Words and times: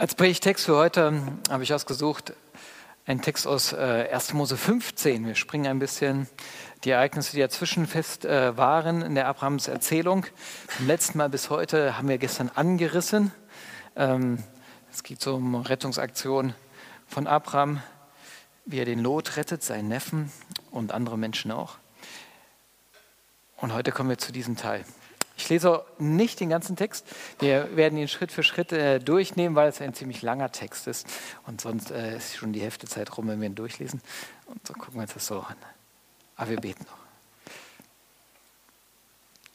Als 0.00 0.14
Predigtext 0.14 0.66
für 0.66 0.76
heute 0.76 1.20
habe 1.50 1.64
ich 1.64 1.74
ausgesucht 1.74 2.32
einen 3.04 3.20
Text 3.20 3.48
aus 3.48 3.72
äh, 3.72 4.08
1. 4.12 4.32
Mose 4.34 4.56
15. 4.56 5.26
Wir 5.26 5.34
springen 5.34 5.66
ein 5.66 5.80
bisschen 5.80 6.28
die 6.84 6.90
Ereignisse, 6.90 7.32
die 7.32 7.40
dazwischen 7.40 7.84
fest 7.88 8.24
äh, 8.24 8.56
waren 8.56 9.02
in 9.02 9.16
der 9.16 9.26
Abrahams 9.26 9.66
Erzählung. 9.66 10.24
Vom 10.68 10.86
letzten 10.86 11.18
Mal 11.18 11.28
bis 11.28 11.50
heute 11.50 11.98
haben 11.98 12.06
wir 12.06 12.18
gestern 12.18 12.48
angerissen. 12.54 13.32
Ähm, 13.96 14.38
es 14.92 15.02
geht 15.02 15.26
um 15.26 15.56
Rettungsaktion 15.56 16.54
von 17.08 17.26
Abraham, 17.26 17.82
wie 18.66 18.78
er 18.78 18.84
den 18.84 19.00
Lot 19.00 19.36
rettet, 19.36 19.64
seinen 19.64 19.88
Neffen 19.88 20.30
und 20.70 20.92
andere 20.92 21.18
Menschen 21.18 21.50
auch. 21.50 21.74
Und 23.56 23.72
heute 23.72 23.90
kommen 23.90 24.10
wir 24.10 24.18
zu 24.18 24.30
diesem 24.30 24.56
Teil. 24.56 24.84
Ich 25.38 25.48
lese 25.48 25.84
nicht 25.98 26.40
den 26.40 26.48
ganzen 26.48 26.74
Text. 26.74 27.06
Wir 27.38 27.74
werden 27.76 27.96
ihn 27.96 28.08
Schritt 28.08 28.32
für 28.32 28.42
Schritt 28.42 28.72
äh, 28.72 28.98
durchnehmen, 28.98 29.54
weil 29.54 29.68
es 29.68 29.80
ein 29.80 29.94
ziemlich 29.94 30.20
langer 30.20 30.50
Text 30.50 30.88
ist. 30.88 31.06
Und 31.46 31.60
sonst 31.60 31.92
äh, 31.92 32.16
ist 32.16 32.36
schon 32.36 32.52
die 32.52 32.60
Hälfte 32.60 32.88
Zeit 32.88 33.16
rum, 33.16 33.28
wenn 33.28 33.40
wir 33.40 33.46
ihn 33.46 33.54
durchlesen. 33.54 34.02
Und 34.46 34.66
so 34.66 34.74
gucken 34.74 34.94
wir 34.94 35.02
uns 35.02 35.14
das 35.14 35.28
so 35.28 35.38
an. 35.40 35.56
Aber 36.36 36.50
wir 36.50 36.60
beten 36.60 36.84
noch. 36.84 36.98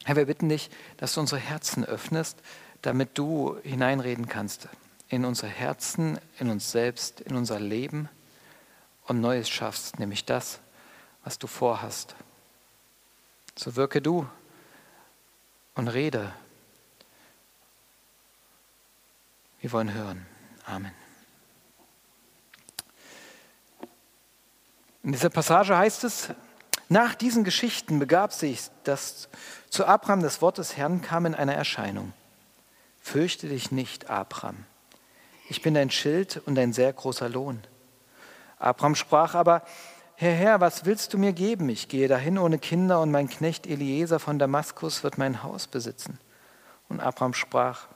Herr, 0.06 0.16
wir 0.16 0.26
bitten 0.26 0.48
dich, 0.50 0.70
dass 0.98 1.14
du 1.14 1.20
unsere 1.20 1.42
Herzen 1.42 1.84
öffnest, 1.84 2.40
damit 2.82 3.18
du 3.18 3.58
hineinreden 3.64 4.28
kannst 4.28 4.70
in 5.10 5.26
unsere 5.26 5.52
Herzen, 5.52 6.18
in 6.40 6.50
uns 6.50 6.72
selbst, 6.72 7.22
in 7.22 7.36
unser 7.36 7.60
Leben 7.60 8.10
und 9.06 9.20
Neues 9.20 9.50
schaffst, 9.50 10.00
nämlich 10.00 10.24
das, 10.26 10.60
was 11.26 11.38
du 11.38 11.48
vorhast. 11.48 12.16
So 13.56 13.76
wirke 13.76 14.02
du 14.02 14.28
und 15.76 15.88
rede. 15.88 16.34
Wir 19.62 19.72
wollen 19.72 19.94
hören. 19.94 20.26
Amen. 20.66 20.92
In 25.04 25.12
dieser 25.12 25.30
Passage 25.30 25.78
heißt 25.78 26.04
es, 26.06 26.30
nach 26.90 27.16
diesen 27.16 27.44
Geschichten 27.44 28.00
begab 28.00 28.34
sich, 28.34 28.70
dass 28.84 29.28
zu 29.70 29.86
Abraham 29.86 30.22
das 30.22 30.42
Wort 30.42 30.58
des 30.58 30.78
Herrn 30.78 31.02
kam 31.02 31.26
in 31.26 31.36
einer 31.36 31.56
Erscheinung. 31.56 32.14
Fürchte 33.02 33.48
dich 33.50 33.72
nicht, 33.72 34.10
Abraham. 34.10 34.66
Ich 35.50 35.62
bin 35.62 35.74
dein 35.74 35.92
Schild 35.92 36.42
und 36.46 36.58
ein 36.58 36.72
sehr 36.72 36.94
großer 36.94 37.28
Lohn. 37.28 37.62
Abraham 38.60 38.96
sprach 38.96 39.36
aber, 39.36 39.64
Herr, 40.16 40.34
Herr, 40.34 40.62
was 40.62 40.86
willst 40.86 41.14
du 41.14 41.18
mir 41.18 41.34
geben? 41.34 41.70
Ich 41.70 41.88
gehe 41.88 42.08
dahin 42.08 42.38
ohne 42.38 42.60
Kinder 42.60 43.02
und 43.02 43.10
mein 43.10 43.30
Knecht 43.30 43.66
Eliezer 43.66 44.20
von 44.20 44.38
Damaskus 44.38 45.04
wird 45.04 45.18
mein 45.18 45.42
Haus 45.42 45.66
besitzen. 45.66 46.20
Und 46.88 47.00
Abraham 47.00 47.34
sprach, 47.34 47.88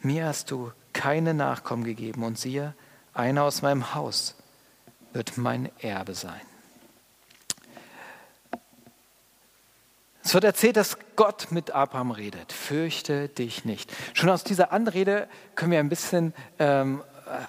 mir 0.00 0.26
hast 0.26 0.50
du 0.50 0.72
keine 0.92 1.32
Nachkommen 1.32 1.84
gegeben 1.84 2.24
und 2.24 2.38
siehe, 2.38 2.74
einer 3.14 3.44
aus 3.44 3.62
meinem 3.62 3.94
Haus 3.94 4.34
wird 5.12 5.38
mein 5.38 5.70
Erbe 5.78 6.14
sein. 6.14 6.40
Es 10.24 10.34
wird 10.34 10.42
erzählt, 10.42 10.76
dass 10.76 10.98
Gott 11.14 11.52
mit 11.52 11.70
Abraham 11.70 12.10
redet. 12.10 12.52
Fürchte 12.52 13.28
dich 13.28 13.64
nicht. 13.64 13.92
Schon 14.12 14.28
aus 14.28 14.42
dieser 14.42 14.72
Anrede 14.72 15.28
können 15.54 15.70
wir 15.70 15.78
ein 15.78 15.88
bisschen 15.88 16.34
ähm, 16.58 17.00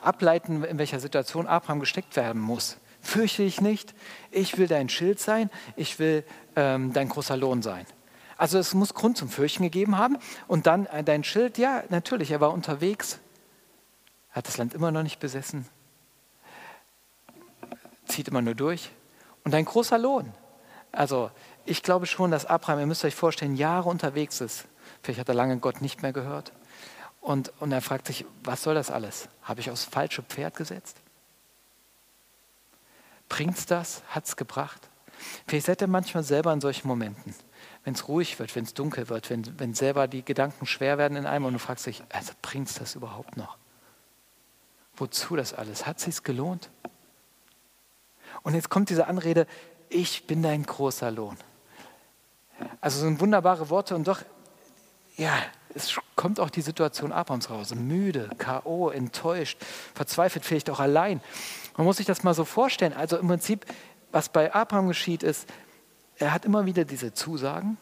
ableiten, 0.03 0.63
in 0.63 0.77
welcher 0.77 0.99
Situation 0.99 1.47
Abraham 1.47 1.79
gesteckt 1.79 2.15
werden 2.15 2.39
muss 2.39 2.77
fürchte 3.01 3.43
dich 3.43 3.61
nicht, 3.61 3.93
ich 4.31 4.57
will 4.57 4.67
dein 4.67 4.89
Schild 4.89 5.19
sein, 5.19 5.49
ich 5.75 5.99
will 5.99 6.23
ähm, 6.55 6.93
dein 6.93 7.09
großer 7.09 7.37
Lohn 7.37 7.61
sein. 7.61 7.85
Also 8.37 8.59
es 8.59 8.73
muss 8.73 8.93
Grund 8.93 9.17
zum 9.17 9.29
Fürchten 9.29 9.63
gegeben 9.63 9.97
haben. 9.97 10.17
Und 10.47 10.67
dann 10.67 10.85
äh, 10.87 11.03
dein 11.03 11.23
Schild, 11.23 11.57
ja, 11.57 11.83
natürlich, 11.89 12.31
er 12.31 12.39
war 12.39 12.53
unterwegs, 12.53 13.19
hat 14.29 14.47
das 14.47 14.57
Land 14.57 14.73
immer 14.73 14.91
noch 14.91 15.03
nicht 15.03 15.19
besessen, 15.19 15.67
zieht 18.05 18.27
immer 18.27 18.41
nur 18.41 18.55
durch. 18.55 18.91
Und 19.43 19.51
dein 19.51 19.65
großer 19.65 19.97
Lohn. 19.97 20.33
Also 20.91 21.31
ich 21.65 21.83
glaube 21.83 22.05
schon, 22.05 22.31
dass 22.31 22.45
Abraham, 22.45 22.79
ihr 22.79 22.85
müsst 22.85 23.03
euch 23.03 23.15
vorstellen, 23.15 23.55
Jahre 23.55 23.89
unterwegs 23.89 24.41
ist. 24.41 24.65
Vielleicht 25.01 25.19
hat 25.19 25.29
er 25.29 25.35
lange 25.35 25.57
Gott 25.57 25.81
nicht 25.81 26.01
mehr 26.01 26.13
gehört. 26.13 26.53
Und, 27.21 27.51
und 27.59 27.71
er 27.71 27.81
fragt 27.81 28.07
sich, 28.07 28.25
was 28.43 28.63
soll 28.63 28.75
das 28.75 28.91
alles? 28.91 29.27
Habe 29.41 29.59
ich 29.59 29.71
aufs 29.71 29.83
falsche 29.83 30.23
Pferd 30.23 30.55
gesetzt? 30.55 31.01
Bringt's 33.29 33.65
das? 33.65 34.03
Hat's 34.09 34.35
gebracht? 34.35 34.89
Vielleicht 35.47 35.65
seid 35.65 35.81
ihr 35.81 35.87
manchmal 35.87 36.23
selber 36.23 36.53
in 36.53 36.61
solchen 36.61 36.87
Momenten, 36.87 37.33
wenn 37.83 37.93
es 37.93 38.07
ruhig 38.07 38.37
wird, 38.39 38.55
wenn 38.55 38.63
es 38.63 38.73
dunkel 38.73 39.09
wird, 39.09 39.29
wenn, 39.29 39.59
wenn 39.59 39.73
selber 39.73 40.07
die 40.07 40.23
Gedanken 40.23 40.65
schwer 40.65 40.97
werden 40.97 41.17
in 41.17 41.25
einem 41.25 41.45
und 41.45 41.53
du 41.53 41.59
fragst 41.59 41.85
dich, 41.85 42.03
also 42.09 42.33
bringt's 42.41 42.75
das 42.75 42.95
überhaupt 42.95 43.37
noch? 43.37 43.57
Wozu 44.95 45.35
das 45.35 45.53
alles? 45.53 45.85
Hat 45.85 45.99
sich's 45.99 46.23
gelohnt? 46.23 46.69
Und 48.43 48.53
jetzt 48.53 48.69
kommt 48.69 48.89
diese 48.89 49.07
Anrede, 49.07 49.47
ich 49.89 50.27
bin 50.27 50.43
dein 50.43 50.63
großer 50.63 51.11
Lohn. 51.11 51.37
Also 52.81 52.99
so 52.99 53.05
sind 53.05 53.19
wunderbare 53.19 53.69
Worte 53.69 53.95
und 53.95 54.07
doch, 54.07 54.21
ja, 55.15 55.33
es 55.77 55.99
kommt 56.15 56.39
auch 56.39 56.49
die 56.49 56.61
Situation 56.61 57.11
Abrahams 57.11 57.49
raus. 57.49 57.73
Müde, 57.75 58.29
K.O., 58.37 58.89
enttäuscht, 58.89 59.63
verzweifelt, 59.93 60.43
vielleicht 60.43 60.69
auch 60.69 60.79
allein. 60.79 61.21
Man 61.77 61.85
muss 61.85 61.97
sich 61.97 62.05
das 62.05 62.23
mal 62.23 62.33
so 62.33 62.45
vorstellen. 62.45 62.93
Also 62.93 63.17
im 63.17 63.27
Prinzip, 63.27 63.65
was 64.11 64.29
bei 64.29 64.53
Abraham 64.53 64.87
geschieht, 64.87 65.23
ist, 65.23 65.47
er 66.17 66.33
hat 66.33 66.45
immer 66.45 66.65
wieder 66.65 66.83
diese 66.83 67.13
Zusagen. 67.13 67.77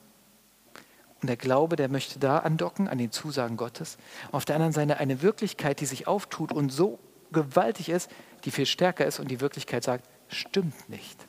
Und 1.22 1.28
der 1.28 1.38
Glaube, 1.38 1.78
der 1.78 1.88
möchte 1.88 2.20
da 2.20 2.40
andocken 2.40 2.90
an 2.90 2.98
den 2.98 3.12
Zusagen 3.12 3.56
Gottes. 3.56 3.98
Auf 4.32 4.44
der 4.44 4.56
anderen 4.56 4.74
Seite 4.74 4.98
eine 4.98 5.22
Wirklichkeit, 5.22 5.80
die 5.80 5.86
sich 5.86 6.08
auftut 6.08 6.52
und 6.52 6.70
so 6.70 7.00
gewaltig 7.32 7.90
ist, 7.90 8.12
die 8.44 8.52
viel 8.52 8.66
stärker 8.66 9.06
ist 9.06 9.20
und 9.20 9.32
die 9.32 9.40
Wirklichkeit 9.40 9.84
sagt, 9.84 10.08
stimmt 10.28 10.90
nicht. 10.90 11.26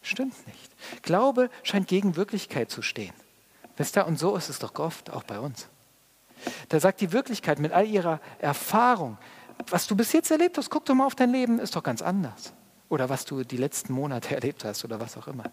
Stimmt 0.00 0.46
nicht. 0.46 1.02
Glaube 1.02 1.50
scheint 1.62 1.86
gegen 1.86 2.16
Wirklichkeit 2.16 2.70
zu 2.70 2.82
stehen. 2.82 3.14
Wisst 3.76 3.96
ihr, 3.96 4.06
und 4.06 4.18
so 4.18 4.36
ist 4.36 4.48
es 4.48 4.58
doch 4.58 4.74
oft 4.78 5.10
auch 5.10 5.24
bei 5.24 5.38
uns. 5.38 5.68
Da 6.68 6.80
sagt 6.80 7.00
die 7.00 7.12
Wirklichkeit 7.12 7.58
mit 7.58 7.72
all 7.72 7.86
ihrer 7.86 8.20
Erfahrung, 8.38 9.18
was 9.68 9.86
du 9.86 9.96
bis 9.96 10.12
jetzt 10.12 10.30
erlebt 10.30 10.58
hast, 10.58 10.70
guck 10.70 10.84
doch 10.84 10.94
mal 10.94 11.06
auf 11.06 11.14
dein 11.14 11.30
Leben, 11.30 11.58
ist 11.58 11.76
doch 11.76 11.82
ganz 11.82 12.02
anders. 12.02 12.52
Oder 12.88 13.08
was 13.08 13.24
du 13.24 13.44
die 13.44 13.56
letzten 13.56 13.92
Monate 13.92 14.34
erlebt 14.34 14.64
hast 14.64 14.84
oder 14.84 15.00
was 15.00 15.16
auch 15.16 15.28
immer. 15.28 15.44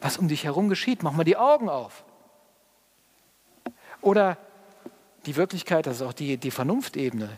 Was 0.00 0.18
um 0.18 0.28
dich 0.28 0.44
herum 0.44 0.68
geschieht, 0.68 1.02
mach 1.02 1.12
mal 1.12 1.24
die 1.24 1.36
Augen 1.36 1.68
auf. 1.68 2.04
Oder 4.00 4.36
die 5.26 5.36
Wirklichkeit, 5.36 5.86
das 5.86 5.96
ist 5.96 6.02
auch 6.02 6.12
die, 6.12 6.36
die 6.36 6.50
Vernunftebene. 6.50 7.30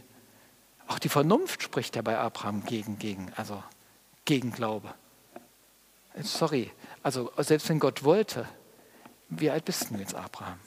Auch 0.88 0.98
die 0.98 1.08
Vernunft 1.08 1.62
spricht 1.62 1.97
ja 1.97 2.03
bei 2.03 2.18
Abraham 2.18 2.64
gegen, 2.64 2.98
gegen, 2.98 3.32
also 3.36 3.62
gegen 4.24 4.53
Glaube. 4.53 4.92
Sorry, 6.20 6.72
also 7.03 7.30
selbst 7.38 7.68
wenn 7.68 7.78
Gott 7.78 8.03
wollte, 8.03 8.48
wie 9.28 9.50
alt 9.50 9.64
bist 9.64 9.91
du 9.91 9.97
jetzt, 9.97 10.14
Abraham? 10.14 10.59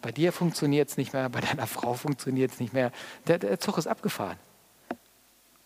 Bei 0.00 0.12
dir 0.12 0.32
funktioniert 0.32 0.88
es 0.90 0.96
nicht 0.96 1.12
mehr, 1.12 1.28
bei 1.28 1.40
deiner 1.40 1.66
Frau 1.66 1.94
funktioniert 1.94 2.52
es 2.52 2.60
nicht 2.60 2.72
mehr. 2.72 2.92
Der, 3.26 3.38
der 3.38 3.58
Zug 3.58 3.78
ist 3.78 3.86
abgefahren. 3.86 4.38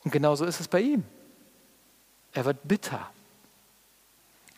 Und 0.04 0.10
genauso 0.10 0.44
ist 0.44 0.60
es 0.60 0.68
bei 0.68 0.80
ihm. 0.80 1.04
Er 2.32 2.44
wird 2.44 2.66
bitter. 2.66 3.10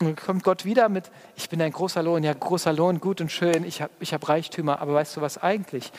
Und 0.00 0.06
dann 0.06 0.16
kommt 0.16 0.44
Gott 0.44 0.64
wieder 0.64 0.88
mit, 0.88 1.10
ich 1.36 1.48
bin 1.48 1.60
ein 1.60 1.72
großer 1.72 2.02
Lohn, 2.02 2.22
ja, 2.22 2.32
großer 2.32 2.72
Lohn, 2.72 3.00
gut 3.00 3.20
und 3.20 3.30
schön, 3.30 3.64
ich 3.64 3.80
habe 3.80 3.92
ich 4.00 4.12
hab 4.12 4.28
Reichtümer, 4.28 4.80
aber 4.80 4.94
weißt 4.94 5.16
du 5.16 5.20
was 5.20 5.38
eigentlich? 5.38 5.92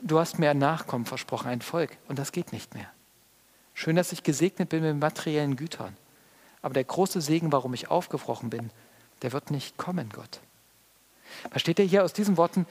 Du 0.00 0.18
hast 0.18 0.38
mir 0.38 0.50
ein 0.50 0.58
Nachkommen 0.58 1.06
versprochen, 1.06 1.48
ein 1.48 1.62
Volk, 1.62 1.96
und 2.08 2.18
das 2.18 2.32
geht 2.32 2.52
nicht 2.52 2.74
mehr. 2.74 2.90
Schön, 3.72 3.96
dass 3.96 4.12
ich 4.12 4.22
gesegnet 4.22 4.68
bin 4.68 4.82
mit 4.82 4.98
materiellen 4.98 5.56
Gütern. 5.56 5.96
Aber 6.62 6.74
der 6.74 6.84
große 6.84 7.20
Segen, 7.20 7.52
warum 7.52 7.74
ich 7.74 7.88
aufgebrochen 7.88 8.50
bin, 8.50 8.70
der 9.22 9.32
wird 9.32 9.50
nicht 9.50 9.76
kommen, 9.76 10.10
Gott. 10.12 10.40
Versteht 11.50 11.78
ihr 11.78 11.84
hier 11.84 12.04
aus 12.04 12.12
diesen 12.12 12.36
Worten, 12.36 12.66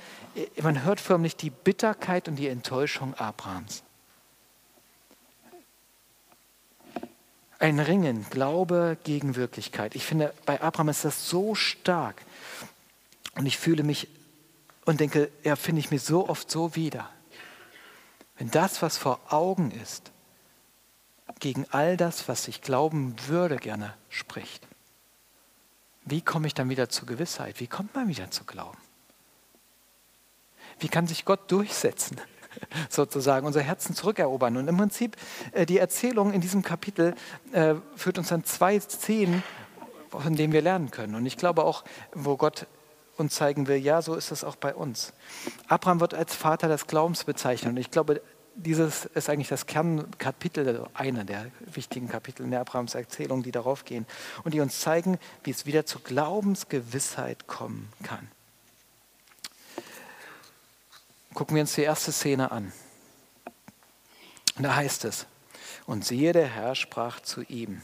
man 0.61 0.83
hört 0.83 0.99
förmlich 0.99 1.35
die 1.35 1.49
Bitterkeit 1.49 2.27
und 2.27 2.35
die 2.35 2.47
Enttäuschung 2.47 3.13
Abrahams. 3.15 3.83
Ein 7.59 7.79
Ringen, 7.79 8.25
Glaube 8.29 8.97
gegen 9.03 9.35
Wirklichkeit. 9.35 9.95
Ich 9.95 10.05
finde, 10.05 10.33
bei 10.45 10.61
Abraham 10.61 10.89
ist 10.89 11.05
das 11.05 11.29
so 11.29 11.55
stark. 11.55 12.21
Und 13.35 13.45
ich 13.45 13.57
fühle 13.57 13.83
mich 13.83 14.07
und 14.85 14.99
denke, 14.99 15.31
ja, 15.43 15.55
finde 15.55 15.79
ich 15.79 15.91
mich 15.91 16.03
so 16.03 16.29
oft 16.29 16.49
so 16.49 16.75
wieder. 16.75 17.09
Wenn 18.37 18.51
das, 18.51 18.81
was 18.81 18.97
vor 18.97 19.19
Augen 19.29 19.71
ist, 19.71 20.11
gegen 21.39 21.65
all 21.71 21.97
das, 21.97 22.27
was 22.27 22.47
ich 22.47 22.61
glauben 22.61 23.15
würde, 23.27 23.57
gerne 23.57 23.93
spricht. 24.09 24.67
Wie 26.05 26.21
komme 26.21 26.47
ich 26.47 26.53
dann 26.53 26.69
wieder 26.69 26.87
zur 26.87 27.07
Gewissheit? 27.07 27.59
Wie 27.59 27.67
kommt 27.67 27.95
man 27.95 28.07
wieder 28.07 28.29
zu 28.29 28.43
Glauben? 28.43 28.77
Wie 30.79 30.87
kann 30.87 31.07
sich 31.07 31.25
Gott 31.25 31.51
durchsetzen, 31.51 32.21
sozusagen, 32.89 33.47
unser 33.47 33.61
Herzen 33.61 33.95
zurückerobern? 33.95 34.57
Und 34.57 34.67
im 34.67 34.77
Prinzip, 34.77 35.17
äh, 35.51 35.65
die 35.65 35.79
Erzählung 35.79 36.31
in 36.31 36.41
diesem 36.41 36.61
Kapitel 36.61 37.15
äh, 37.53 37.75
führt 37.95 38.19
uns 38.19 38.31
an 38.31 38.43
zwei 38.43 38.79
Szenen, 38.79 39.43
von 40.09 40.35
denen 40.35 40.53
wir 40.53 40.61
lernen 40.61 40.91
können. 40.91 41.15
Und 41.15 41.25
ich 41.25 41.37
glaube 41.37 41.63
auch, 41.63 41.83
wo 42.13 42.37
Gott 42.37 42.67
uns 43.17 43.35
zeigen 43.35 43.67
will, 43.67 43.77
ja, 43.77 44.01
so 44.01 44.13
ist 44.15 44.31
es 44.31 44.43
auch 44.43 44.57
bei 44.57 44.75
uns. 44.75 45.13
Abraham 45.67 46.01
wird 46.01 46.13
als 46.13 46.35
Vater 46.35 46.67
des 46.67 46.85
Glaubens 46.85 47.23
bezeichnet. 47.23 47.71
Und 47.71 47.77
ich 47.77 47.89
glaube, 47.89 48.21
dieses 48.55 49.05
ist 49.05 49.29
eigentlich 49.29 49.49
das 49.49 49.65
Kernkapitel, 49.65 50.67
also 50.67 50.87
einer 50.93 51.23
der 51.23 51.51
wichtigen 51.59 52.07
Kapitel 52.07 52.43
in 52.43 52.51
der 52.51 52.61
Abrahams 52.61 52.95
Erzählung, 52.95 53.43
die 53.43 53.51
darauf 53.51 53.85
gehen 53.85 54.05
und 54.43 54.53
die 54.53 54.61
uns 54.61 54.79
zeigen, 54.79 55.19
wie 55.43 55.51
es 55.51 55.65
wieder 55.65 55.85
zur 55.85 56.01
Glaubensgewissheit 56.01 57.47
kommen 57.47 57.91
kann. 58.03 58.27
Gucken 61.33 61.55
wir 61.55 61.61
uns 61.61 61.75
die 61.75 61.81
erste 61.81 62.13
Szene 62.13 62.51
an. 62.51 62.71
Da 64.57 64.75
heißt 64.75 65.03
es, 65.03 65.27
und 65.85 66.05
siehe, 66.05 66.31
der 66.31 66.47
Herr 66.47 66.75
sprach 66.75 67.19
zu 67.19 67.41
ihm. 67.43 67.81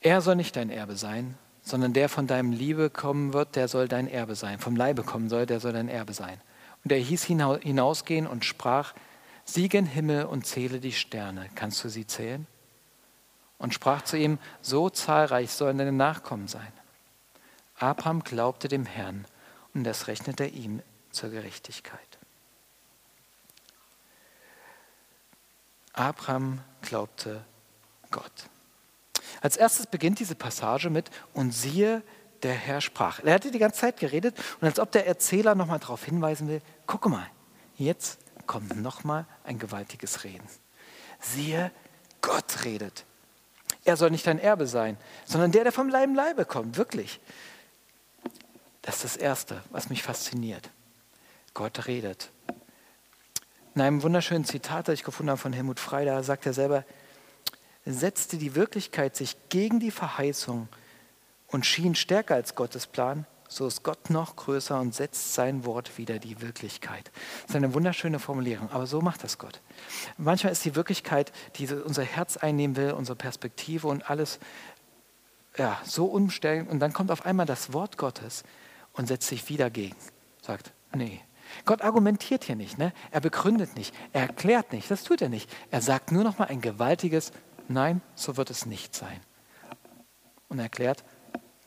Er 0.00 0.20
soll 0.22 0.34
nicht 0.34 0.56
dein 0.56 0.70
Erbe 0.70 0.96
sein, 0.96 1.38
sondern 1.62 1.92
der 1.92 2.08
von 2.08 2.26
deinem 2.26 2.52
Liebe 2.52 2.90
kommen 2.90 3.32
wird, 3.32 3.56
der 3.56 3.68
soll 3.68 3.88
dein 3.88 4.08
Erbe 4.08 4.34
sein. 4.34 4.58
Vom 4.58 4.76
Leibe 4.76 5.02
kommen 5.02 5.28
soll, 5.28 5.46
der 5.46 5.60
soll 5.60 5.72
dein 5.72 5.88
Erbe 5.88 6.12
sein. 6.12 6.40
Und 6.84 6.92
er 6.92 6.98
hieß 6.98 7.24
hinausgehen 7.24 8.26
und 8.26 8.44
sprach, 8.44 8.94
siege 9.44 9.78
in 9.78 9.86
Himmel 9.86 10.24
und 10.24 10.46
zähle 10.46 10.80
die 10.80 10.92
Sterne. 10.92 11.48
Kannst 11.54 11.84
du 11.84 11.88
sie 11.88 12.06
zählen? 12.06 12.46
Und 13.58 13.74
sprach 13.74 14.02
zu 14.02 14.16
ihm, 14.16 14.38
so 14.62 14.88
zahlreich 14.88 15.50
sollen 15.50 15.78
deine 15.78 15.92
Nachkommen 15.92 16.48
sein. 16.48 16.72
Abraham 17.76 18.24
glaubte 18.24 18.68
dem 18.68 18.86
Herrn 18.86 19.26
und 19.74 19.84
das 19.84 20.06
rechnete 20.06 20.46
ihm 20.46 20.82
zur 21.10 21.30
Gerechtigkeit. 21.30 22.00
Abraham 25.92 26.60
glaubte 26.82 27.44
Gott. 28.10 28.49
Als 29.40 29.56
erstes 29.56 29.86
beginnt 29.86 30.18
diese 30.18 30.34
Passage 30.34 30.90
mit, 30.90 31.10
und 31.32 31.52
siehe, 31.52 32.02
der 32.42 32.54
Herr 32.54 32.80
sprach. 32.80 33.20
Er 33.22 33.34
hatte 33.34 33.50
die 33.50 33.58
ganze 33.58 33.80
Zeit 33.80 33.98
geredet 33.98 34.36
und 34.60 34.66
als 34.66 34.78
ob 34.78 34.92
der 34.92 35.06
Erzähler 35.06 35.54
nochmal 35.54 35.78
darauf 35.78 36.04
hinweisen 36.04 36.48
will, 36.48 36.62
gucke 36.86 37.08
mal, 37.08 37.26
jetzt 37.76 38.18
kommt 38.46 38.80
nochmal 38.80 39.26
ein 39.44 39.58
gewaltiges 39.58 40.24
Reden. 40.24 40.46
Siehe, 41.20 41.70
Gott 42.20 42.64
redet. 42.64 43.04
Er 43.84 43.96
soll 43.96 44.10
nicht 44.10 44.26
dein 44.26 44.38
Erbe 44.38 44.66
sein, 44.66 44.96
sondern 45.24 45.52
der, 45.52 45.64
der 45.64 45.72
vom 45.72 45.88
Leiben 45.88 46.14
Leibe 46.14 46.44
kommt, 46.44 46.76
wirklich. 46.76 47.20
Das 48.82 48.96
ist 48.96 49.04
das 49.04 49.16
Erste, 49.16 49.62
was 49.70 49.90
mich 49.90 50.02
fasziniert. 50.02 50.70
Gott 51.54 51.86
redet. 51.86 52.30
In 53.74 53.82
einem 53.82 54.02
wunderschönen 54.02 54.44
Zitat, 54.44 54.88
das 54.88 54.94
ich 54.94 55.04
gefunden 55.04 55.30
habe 55.30 55.40
von 55.40 55.52
Helmut 55.52 55.80
Frey, 55.80 56.04
da 56.04 56.22
sagt 56.22 56.46
er 56.46 56.52
selber, 56.52 56.84
setzte 57.84 58.36
die 58.36 58.54
Wirklichkeit 58.54 59.16
sich 59.16 59.36
gegen 59.48 59.80
die 59.80 59.90
Verheißung 59.90 60.68
und 61.48 61.66
schien 61.66 61.94
stärker 61.94 62.34
als 62.34 62.54
Gottes 62.54 62.86
Plan, 62.86 63.26
so 63.48 63.66
ist 63.66 63.82
Gott 63.82 64.10
noch 64.10 64.36
größer 64.36 64.78
und 64.78 64.94
setzt 64.94 65.34
sein 65.34 65.64
Wort 65.64 65.98
wieder 65.98 66.20
die 66.20 66.40
Wirklichkeit. 66.40 67.10
Das 67.42 67.50
ist 67.50 67.56
eine 67.56 67.74
wunderschöne 67.74 68.20
Formulierung, 68.20 68.70
aber 68.70 68.86
so 68.86 69.00
macht 69.00 69.24
das 69.24 69.38
Gott. 69.38 69.60
Manchmal 70.18 70.52
ist 70.52 70.64
die 70.64 70.76
Wirklichkeit, 70.76 71.32
die 71.56 71.66
unser 71.66 72.04
Herz 72.04 72.36
einnehmen 72.36 72.76
will, 72.76 72.92
unsere 72.92 73.16
Perspektive 73.16 73.88
und 73.88 74.08
alles 74.08 74.38
ja, 75.56 75.80
so 75.84 76.06
umstellen 76.06 76.68
und 76.68 76.78
dann 76.78 76.92
kommt 76.92 77.10
auf 77.10 77.26
einmal 77.26 77.44
das 77.44 77.72
Wort 77.72 77.98
Gottes 77.98 78.44
und 78.92 79.08
setzt 79.08 79.28
sich 79.28 79.48
wieder 79.48 79.68
gegen. 79.68 79.96
Sagt, 80.42 80.72
nee. 80.94 81.20
Gott 81.64 81.82
argumentiert 81.82 82.44
hier 82.44 82.54
nicht, 82.54 82.78
ne? 82.78 82.92
er 83.10 83.20
begründet 83.20 83.76
nicht, 83.76 83.92
er 84.12 84.22
erklärt 84.22 84.72
nicht, 84.72 84.88
das 84.88 85.02
tut 85.02 85.20
er 85.20 85.28
nicht. 85.28 85.50
Er 85.72 85.80
sagt 85.80 86.12
nur 86.12 86.22
noch 86.22 86.38
mal 86.38 86.46
ein 86.46 86.60
gewaltiges 86.60 87.32
Nein, 87.70 88.02
so 88.16 88.36
wird 88.36 88.50
es 88.50 88.66
nicht 88.66 88.96
sein. 88.96 89.20
Und 90.48 90.58
er 90.58 90.64
erklärt, 90.64 91.04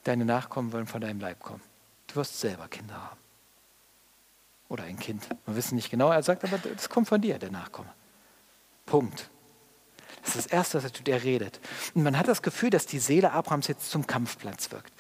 deine 0.04 0.26
Nachkommen 0.26 0.74
wollen 0.74 0.86
von 0.86 1.00
deinem 1.00 1.22
Leib 1.22 1.40
kommen. 1.40 1.62
Du 2.08 2.18
wirst 2.18 2.42
selber 2.42 2.68
Kinder 2.68 2.96
haben. 2.96 3.20
Oder 4.68 4.84
ein 4.84 5.00
Kind. 5.00 5.26
Wir 5.46 5.56
wissen 5.56 5.76
nicht 5.76 5.90
genau, 5.90 6.12
er 6.12 6.22
sagt 6.22 6.44
aber, 6.44 6.58
das 6.58 6.90
kommt 6.90 7.08
von 7.08 7.22
dir, 7.22 7.40
der 7.40 7.52
Nachkomme. 7.52 7.88
Punkt. 8.86 9.30
Das 10.24 10.36
ist 10.36 10.46
das 10.46 10.52
Erste, 10.52 10.78
was 10.78 10.84
er 10.84 10.92
tut, 10.92 11.08
er 11.08 11.24
redet. 11.24 11.62
Und 11.94 12.04
man 12.04 12.18
hat 12.18 12.28
das 12.28 12.42
Gefühl, 12.42 12.70
dass 12.70 12.86
die 12.86 13.00
Seele 13.00 13.32
Abrahams 13.32 13.68
jetzt 13.68 13.90
zum 13.90 14.06
Kampfplatz 14.06 14.72
wirkt. 14.72 14.92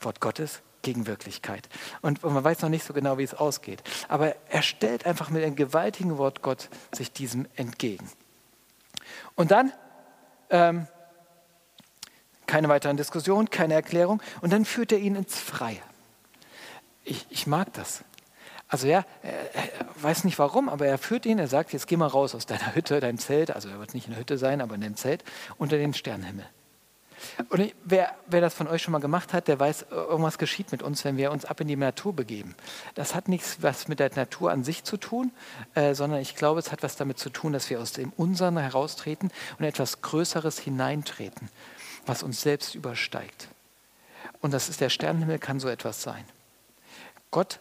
Wort 0.00 0.20
Gottes 0.20 0.60
gegen 0.82 1.06
Wirklichkeit. 1.06 1.70
Und 2.02 2.22
man 2.22 2.44
weiß 2.44 2.60
noch 2.60 2.68
nicht 2.68 2.84
so 2.84 2.92
genau, 2.92 3.16
wie 3.16 3.22
es 3.22 3.32
ausgeht. 3.32 3.82
Aber 4.08 4.36
er 4.50 4.62
stellt 4.62 5.06
einfach 5.06 5.30
mit 5.30 5.42
einem 5.42 5.56
gewaltigen 5.56 6.18
Wort 6.18 6.42
Gott 6.42 6.68
sich 6.92 7.12
diesem 7.12 7.48
entgegen. 7.56 8.10
Und 9.34 9.52
dann 9.52 9.72
ähm, 10.50 10.86
keine 12.46 12.68
weiteren 12.68 12.96
Diskussionen, 12.96 13.50
keine 13.50 13.74
Erklärung. 13.74 14.22
Und 14.40 14.52
dann 14.52 14.64
führt 14.64 14.92
er 14.92 14.98
ihn 14.98 15.14
ins 15.14 15.38
Freie. 15.38 15.82
Ich, 17.04 17.26
ich 17.30 17.46
mag 17.46 17.72
das. 17.74 18.04
Also 18.68 18.86
ja, 18.86 19.04
weiß 20.02 20.24
nicht 20.24 20.38
warum, 20.38 20.68
aber 20.68 20.86
er 20.86 20.98
führt 20.98 21.24
ihn, 21.24 21.38
er 21.38 21.48
sagt, 21.48 21.72
jetzt 21.72 21.86
geh 21.86 21.96
mal 21.96 22.06
raus 22.06 22.34
aus 22.34 22.44
deiner 22.44 22.74
Hütte, 22.74 23.00
deinem 23.00 23.18
Zelt, 23.18 23.50
also 23.50 23.70
er 23.70 23.78
wird 23.78 23.94
nicht 23.94 24.06
in 24.06 24.12
der 24.12 24.20
Hütte 24.20 24.36
sein, 24.36 24.60
aber 24.60 24.74
in 24.74 24.82
dem 24.82 24.94
Zelt, 24.94 25.24
unter 25.56 25.78
den 25.78 25.94
Sternenhimmel. 25.94 26.44
Und 27.48 27.72
wer, 27.84 28.14
wer, 28.26 28.40
das 28.40 28.54
von 28.54 28.68
euch 28.68 28.82
schon 28.82 28.92
mal 28.92 29.00
gemacht 29.00 29.32
hat, 29.32 29.48
der 29.48 29.58
weiß, 29.58 29.86
irgendwas 29.90 30.38
geschieht 30.38 30.72
mit 30.72 30.82
uns, 30.82 31.04
wenn 31.04 31.16
wir 31.16 31.30
uns 31.32 31.44
ab 31.44 31.60
in 31.60 31.68
die 31.68 31.76
Natur 31.76 32.14
begeben. 32.14 32.54
Das 32.94 33.14
hat 33.14 33.28
nichts 33.28 33.58
was 33.60 33.88
mit 33.88 34.00
der 34.00 34.10
Natur 34.14 34.50
an 34.50 34.64
sich 34.64 34.84
zu 34.84 34.96
tun, 34.96 35.32
äh, 35.74 35.94
sondern 35.94 36.20
ich 36.20 36.36
glaube, 36.36 36.60
es 36.60 36.72
hat 36.72 36.82
was 36.82 36.96
damit 36.96 37.18
zu 37.18 37.30
tun, 37.30 37.52
dass 37.52 37.70
wir 37.70 37.80
aus 37.80 37.92
dem 37.92 38.12
Unseren 38.16 38.56
heraustreten 38.56 39.30
und 39.58 39.64
etwas 39.64 40.02
Größeres 40.02 40.58
hineintreten, 40.58 41.48
was 42.06 42.22
uns 42.22 42.40
selbst 42.40 42.74
übersteigt. 42.74 43.48
Und 44.40 44.52
das 44.52 44.68
ist 44.68 44.80
der 44.80 44.90
Sternenhimmel, 44.90 45.38
kann 45.38 45.60
so 45.60 45.68
etwas 45.68 46.02
sein. 46.02 46.24
Gott 47.30 47.60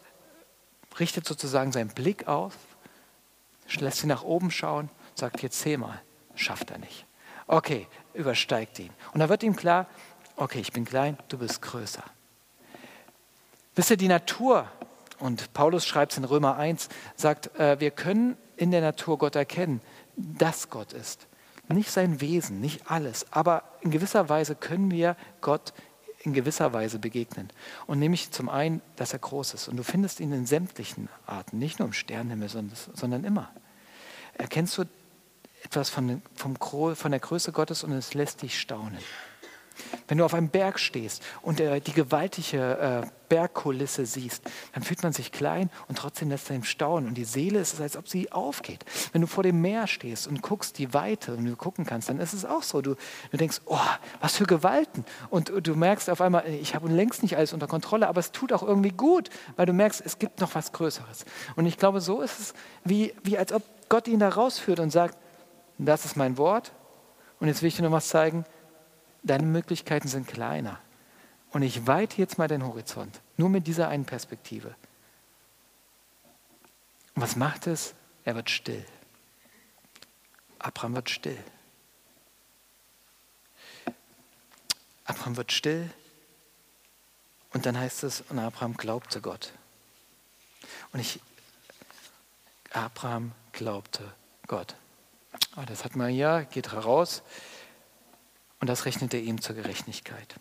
richtet 0.99 1.25
sozusagen 1.25 1.71
seinen 1.71 1.89
Blick 1.89 2.27
auf, 2.27 2.53
lässt 3.79 3.99
sie 3.99 4.07
nach 4.07 4.23
oben 4.23 4.51
schauen, 4.51 4.89
sagt, 5.15 5.41
jetzt 5.41 5.59
zähl 5.59 5.77
mal, 5.77 6.01
schafft 6.35 6.71
er 6.71 6.77
nicht. 6.77 7.05
Okay, 7.47 7.87
übersteigt 8.17 8.79
ihn. 8.79 8.89
Und 9.13 9.19
da 9.19 9.29
wird 9.29 9.43
ihm 9.43 9.55
klar, 9.55 9.87
okay, 10.35 10.59
ich 10.59 10.71
bin 10.71 10.85
klein, 10.85 11.17
du 11.27 11.37
bist 11.37 11.61
größer. 11.61 12.03
Wisst 13.75 13.91
ihr, 13.91 13.97
die 13.97 14.07
Natur, 14.07 14.67
und 15.19 15.53
Paulus 15.53 15.85
schreibt 15.85 16.11
es 16.11 16.17
in 16.17 16.23
Römer 16.23 16.57
1, 16.57 16.89
sagt, 17.15 17.55
äh, 17.59 17.79
wir 17.79 17.91
können 17.91 18.37
in 18.55 18.71
der 18.71 18.81
Natur 18.81 19.17
Gott 19.17 19.35
erkennen, 19.35 19.81
dass 20.15 20.69
Gott 20.69 20.93
ist. 20.93 21.27
Nicht 21.69 21.91
sein 21.91 22.21
Wesen, 22.21 22.61
nicht 22.61 22.89
alles, 22.89 23.25
aber 23.31 23.63
in 23.81 23.91
gewisser 23.91 24.29
Weise 24.29 24.55
können 24.55 24.89
wir 24.89 25.17
Gott 25.41 25.73
in 26.19 26.33
gewisser 26.33 26.73
Weise 26.73 26.97
begegnen. 26.97 27.49
Und 27.85 27.99
nämlich 27.99 28.31
zum 28.31 28.49
einen, 28.49 28.81
dass 28.95 29.13
er 29.13 29.19
groß 29.19 29.53
ist. 29.53 29.67
Und 29.67 29.77
du 29.77 29.83
findest 29.83 30.19
ihn 30.19 30.31
in 30.31 30.45
sämtlichen 30.45 31.09
Arten, 31.25 31.59
nicht 31.59 31.79
nur 31.79 31.87
im 31.87 31.93
Sternenhimmel, 31.93 32.49
sondern, 32.49 32.77
sondern 32.93 33.23
immer. 33.23 33.51
Erkennst 34.33 34.77
du 34.77 34.85
etwas 35.67 35.89
von, 35.89 36.21
vom, 36.35 36.55
von 36.95 37.11
der 37.11 37.19
Größe 37.19 37.51
Gottes 37.51 37.83
und 37.83 37.91
es 37.91 38.13
lässt 38.13 38.41
dich 38.41 38.59
staunen. 38.59 38.97
Wenn 40.07 40.17
du 40.17 40.25
auf 40.25 40.33
einem 40.33 40.49
Berg 40.49 40.79
stehst 40.79 41.21
und 41.41 41.59
äh, 41.59 41.79
die 41.81 41.93
gewaltige 41.93 43.03
äh, 43.03 43.07
Bergkulisse 43.29 44.05
siehst, 44.05 44.41
dann 44.73 44.81
fühlt 44.81 45.03
man 45.03 45.13
sich 45.13 45.31
klein 45.31 45.69
und 45.87 45.97
trotzdem 45.97 46.29
lässt 46.29 46.49
er 46.49 46.63
staunen. 46.63 47.09
Und 47.09 47.15
die 47.15 47.25
Seele 47.25 47.59
ist 47.59 47.73
es, 47.73 47.81
als 47.81 47.97
ob 47.97 48.07
sie 48.07 48.31
aufgeht. 48.31 48.85
Wenn 49.11 49.21
du 49.21 49.27
vor 49.27 49.43
dem 49.43 49.61
Meer 49.61 49.85
stehst 49.85 50.27
und 50.27 50.41
guckst 50.41 50.77
die 50.79 50.93
Weite 50.93 51.35
und 51.35 51.45
du 51.45 51.55
gucken 51.55 51.85
kannst, 51.85 52.09
dann 52.09 52.19
ist 52.19 52.33
es 52.33 52.45
auch 52.45 52.63
so. 52.63 52.81
Du, 52.81 52.95
du 53.31 53.37
denkst, 53.37 53.61
oh, 53.65 53.77
was 54.21 54.37
für 54.37 54.45
Gewalten. 54.45 55.05
Und 55.29 55.51
du 55.61 55.75
merkst 55.75 56.09
auf 56.09 56.21
einmal, 56.21 56.47
ich 56.47 56.73
habe 56.73 56.87
längst 56.87 57.21
nicht 57.21 57.37
alles 57.37 57.53
unter 57.53 57.67
Kontrolle, 57.67 58.07
aber 58.07 58.19
es 58.19 58.31
tut 58.31 58.53
auch 58.53 58.63
irgendwie 58.63 58.91
gut, 58.91 59.29
weil 59.57 59.65
du 59.65 59.73
merkst, 59.73 60.01
es 60.03 60.17
gibt 60.17 60.39
noch 60.39 60.55
was 60.55 60.71
Größeres. 60.71 61.25
Und 61.55 61.65
ich 61.65 61.77
glaube, 61.77 62.01
so 62.01 62.21
ist 62.21 62.39
es, 62.39 62.53
wie, 62.83 63.13
wie 63.23 63.37
als 63.37 63.51
ob 63.51 63.61
Gott 63.89 64.07
ihn 64.07 64.19
da 64.19 64.29
rausführt 64.29 64.79
und 64.79 64.89
sagt, 64.89 65.17
das 65.85 66.05
ist 66.05 66.15
mein 66.15 66.37
Wort. 66.37 66.71
Und 67.39 67.47
jetzt 67.47 67.61
will 67.61 67.67
ich 67.67 67.75
dir 67.75 67.83
noch 67.83 67.91
was 67.91 68.07
zeigen. 68.07 68.45
Deine 69.23 69.45
Möglichkeiten 69.45 70.07
sind 70.07 70.27
kleiner. 70.27 70.79
Und 71.51 71.61
ich 71.61 71.87
weite 71.87 72.17
jetzt 72.17 72.37
mal 72.37 72.47
den 72.47 72.65
Horizont. 72.65 73.21
Nur 73.37 73.49
mit 73.49 73.67
dieser 73.67 73.87
einen 73.87 74.05
Perspektive. 74.05 74.75
Und 77.15 77.21
was 77.21 77.35
macht 77.35 77.67
es? 77.67 77.93
Er 78.25 78.35
wird 78.35 78.49
still. 78.49 78.85
Abraham 80.59 80.95
wird 80.95 81.09
still. 81.09 81.37
Abraham 85.05 85.37
wird 85.37 85.51
still. 85.51 85.89
Und 87.53 87.65
dann 87.65 87.77
heißt 87.77 88.03
es, 88.03 88.21
und 88.29 88.39
Abraham 88.39 88.75
glaubte 88.75 89.21
Gott. 89.21 89.53
Und 90.91 90.99
ich, 90.99 91.19
Abraham 92.71 93.31
glaubte 93.51 94.13
Gott. 94.47 94.75
Ah, 95.55 95.65
das 95.65 95.83
hat 95.83 95.95
man 95.95 96.09
hier, 96.09 96.47
geht 96.51 96.71
heraus 96.71 97.23
und 98.59 98.67
das 98.67 98.85
rechnet 98.85 99.13
er 99.13 99.21
ihm 99.21 99.41
zur 99.41 99.55
Gerechtigkeit. 99.55 100.35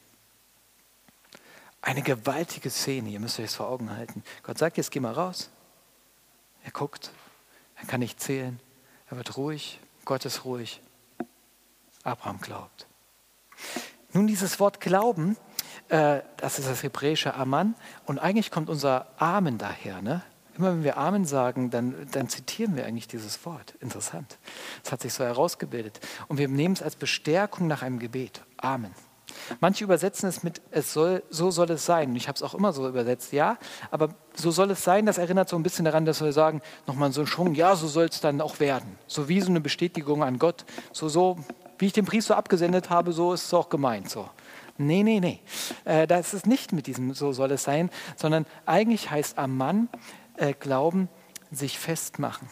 Eine 1.80 2.02
gewaltige 2.02 2.70
Szene, 2.70 3.10
ihr 3.10 3.20
müsst 3.20 3.38
euch 3.38 3.46
das 3.46 3.54
vor 3.54 3.68
Augen 3.68 3.90
halten. 3.90 4.24
Gott 4.42 4.58
sagt, 4.58 4.76
jetzt 4.76 4.90
geh 4.90 5.00
mal 5.00 5.12
raus. 5.12 5.50
Er 6.64 6.72
guckt, 6.72 7.10
er 7.76 7.86
kann 7.86 8.00
nicht 8.00 8.20
zählen, 8.20 8.58
er 9.08 9.16
wird 9.16 9.36
ruhig, 9.36 9.80
Gott 10.04 10.24
ist 10.24 10.44
ruhig. 10.44 10.80
Abraham 12.02 12.40
glaubt. 12.40 12.86
Nun, 14.12 14.26
dieses 14.26 14.60
Wort 14.60 14.80
Glauben 14.80 15.36
Äh, 15.88 16.22
das 16.38 16.58
ist 16.58 16.68
das 16.68 16.82
hebräische 16.82 17.34
Aman. 17.34 17.74
Und 18.06 18.18
eigentlich 18.18 18.50
kommt 18.50 18.68
unser 18.68 19.06
Amen 19.18 19.58
daher. 19.58 20.02
Ne? 20.02 20.22
Immer 20.58 20.72
wenn 20.72 20.84
wir 20.84 20.96
Amen 20.96 21.24
sagen, 21.24 21.70
dann, 21.70 21.94
dann 22.12 22.28
zitieren 22.28 22.76
wir 22.76 22.86
eigentlich 22.86 23.08
dieses 23.08 23.44
Wort. 23.44 23.74
Interessant. 23.80 24.38
Das 24.82 24.92
hat 24.92 25.02
sich 25.02 25.12
so 25.12 25.24
herausgebildet. 25.24 26.00
Und 26.28 26.38
wir 26.38 26.48
nehmen 26.48 26.74
es 26.74 26.82
als 26.82 26.96
Bestärkung 26.96 27.66
nach 27.66 27.82
einem 27.82 27.98
Gebet. 27.98 28.42
Amen. 28.56 28.92
Manche 29.60 29.84
übersetzen 29.84 30.28
es 30.28 30.42
mit, 30.42 30.62
es 30.70 30.92
soll, 30.92 31.22
so 31.30 31.50
soll 31.50 31.70
es 31.70 31.84
sein. 31.84 32.14
Ich 32.16 32.28
habe 32.28 32.36
es 32.36 32.42
auch 32.42 32.54
immer 32.54 32.72
so 32.72 32.88
übersetzt, 32.88 33.32
ja, 33.32 33.58
aber 33.90 34.10
so 34.34 34.50
soll 34.50 34.70
es 34.70 34.82
sein, 34.82 35.04
das 35.04 35.18
erinnert 35.18 35.48
so 35.48 35.56
ein 35.56 35.62
bisschen 35.62 35.84
daran, 35.84 36.04
dass 36.04 36.22
wir 36.22 36.32
sagen, 36.32 36.62
nochmal 36.86 37.12
so 37.12 37.22
ein 37.22 37.26
Schwung, 37.26 37.54
ja, 37.54 37.76
so 37.76 37.86
soll 37.86 38.06
es 38.06 38.20
dann 38.20 38.40
auch 38.40 38.60
werden. 38.60 38.98
So 39.06 39.28
wie 39.28 39.40
so 39.40 39.50
eine 39.50 39.60
Bestätigung 39.60 40.22
an 40.22 40.38
Gott. 40.38 40.64
So, 40.92 41.08
so, 41.08 41.38
wie 41.78 41.86
ich 41.86 41.92
den 41.92 42.06
Priester 42.06 42.36
abgesendet 42.36 42.88
habe, 42.88 43.12
so 43.12 43.32
ist 43.32 43.44
es 43.44 43.54
auch 43.54 43.68
gemeint. 43.68 44.10
So. 44.10 44.28
Nee, 44.78 45.02
nee, 45.02 45.20
nee. 45.20 45.40
Äh, 45.84 46.06
das 46.06 46.34
ist 46.34 46.46
nicht 46.46 46.72
mit 46.72 46.86
diesem 46.86 47.14
so 47.14 47.32
soll 47.32 47.50
es 47.52 47.62
sein, 47.62 47.90
sondern 48.16 48.46
eigentlich 48.66 49.10
heißt 49.10 49.38
am 49.38 49.56
Mann 49.56 49.88
äh, 50.36 50.54
Glauben 50.54 51.08
sich 51.50 51.78
festmachen. 51.78 52.48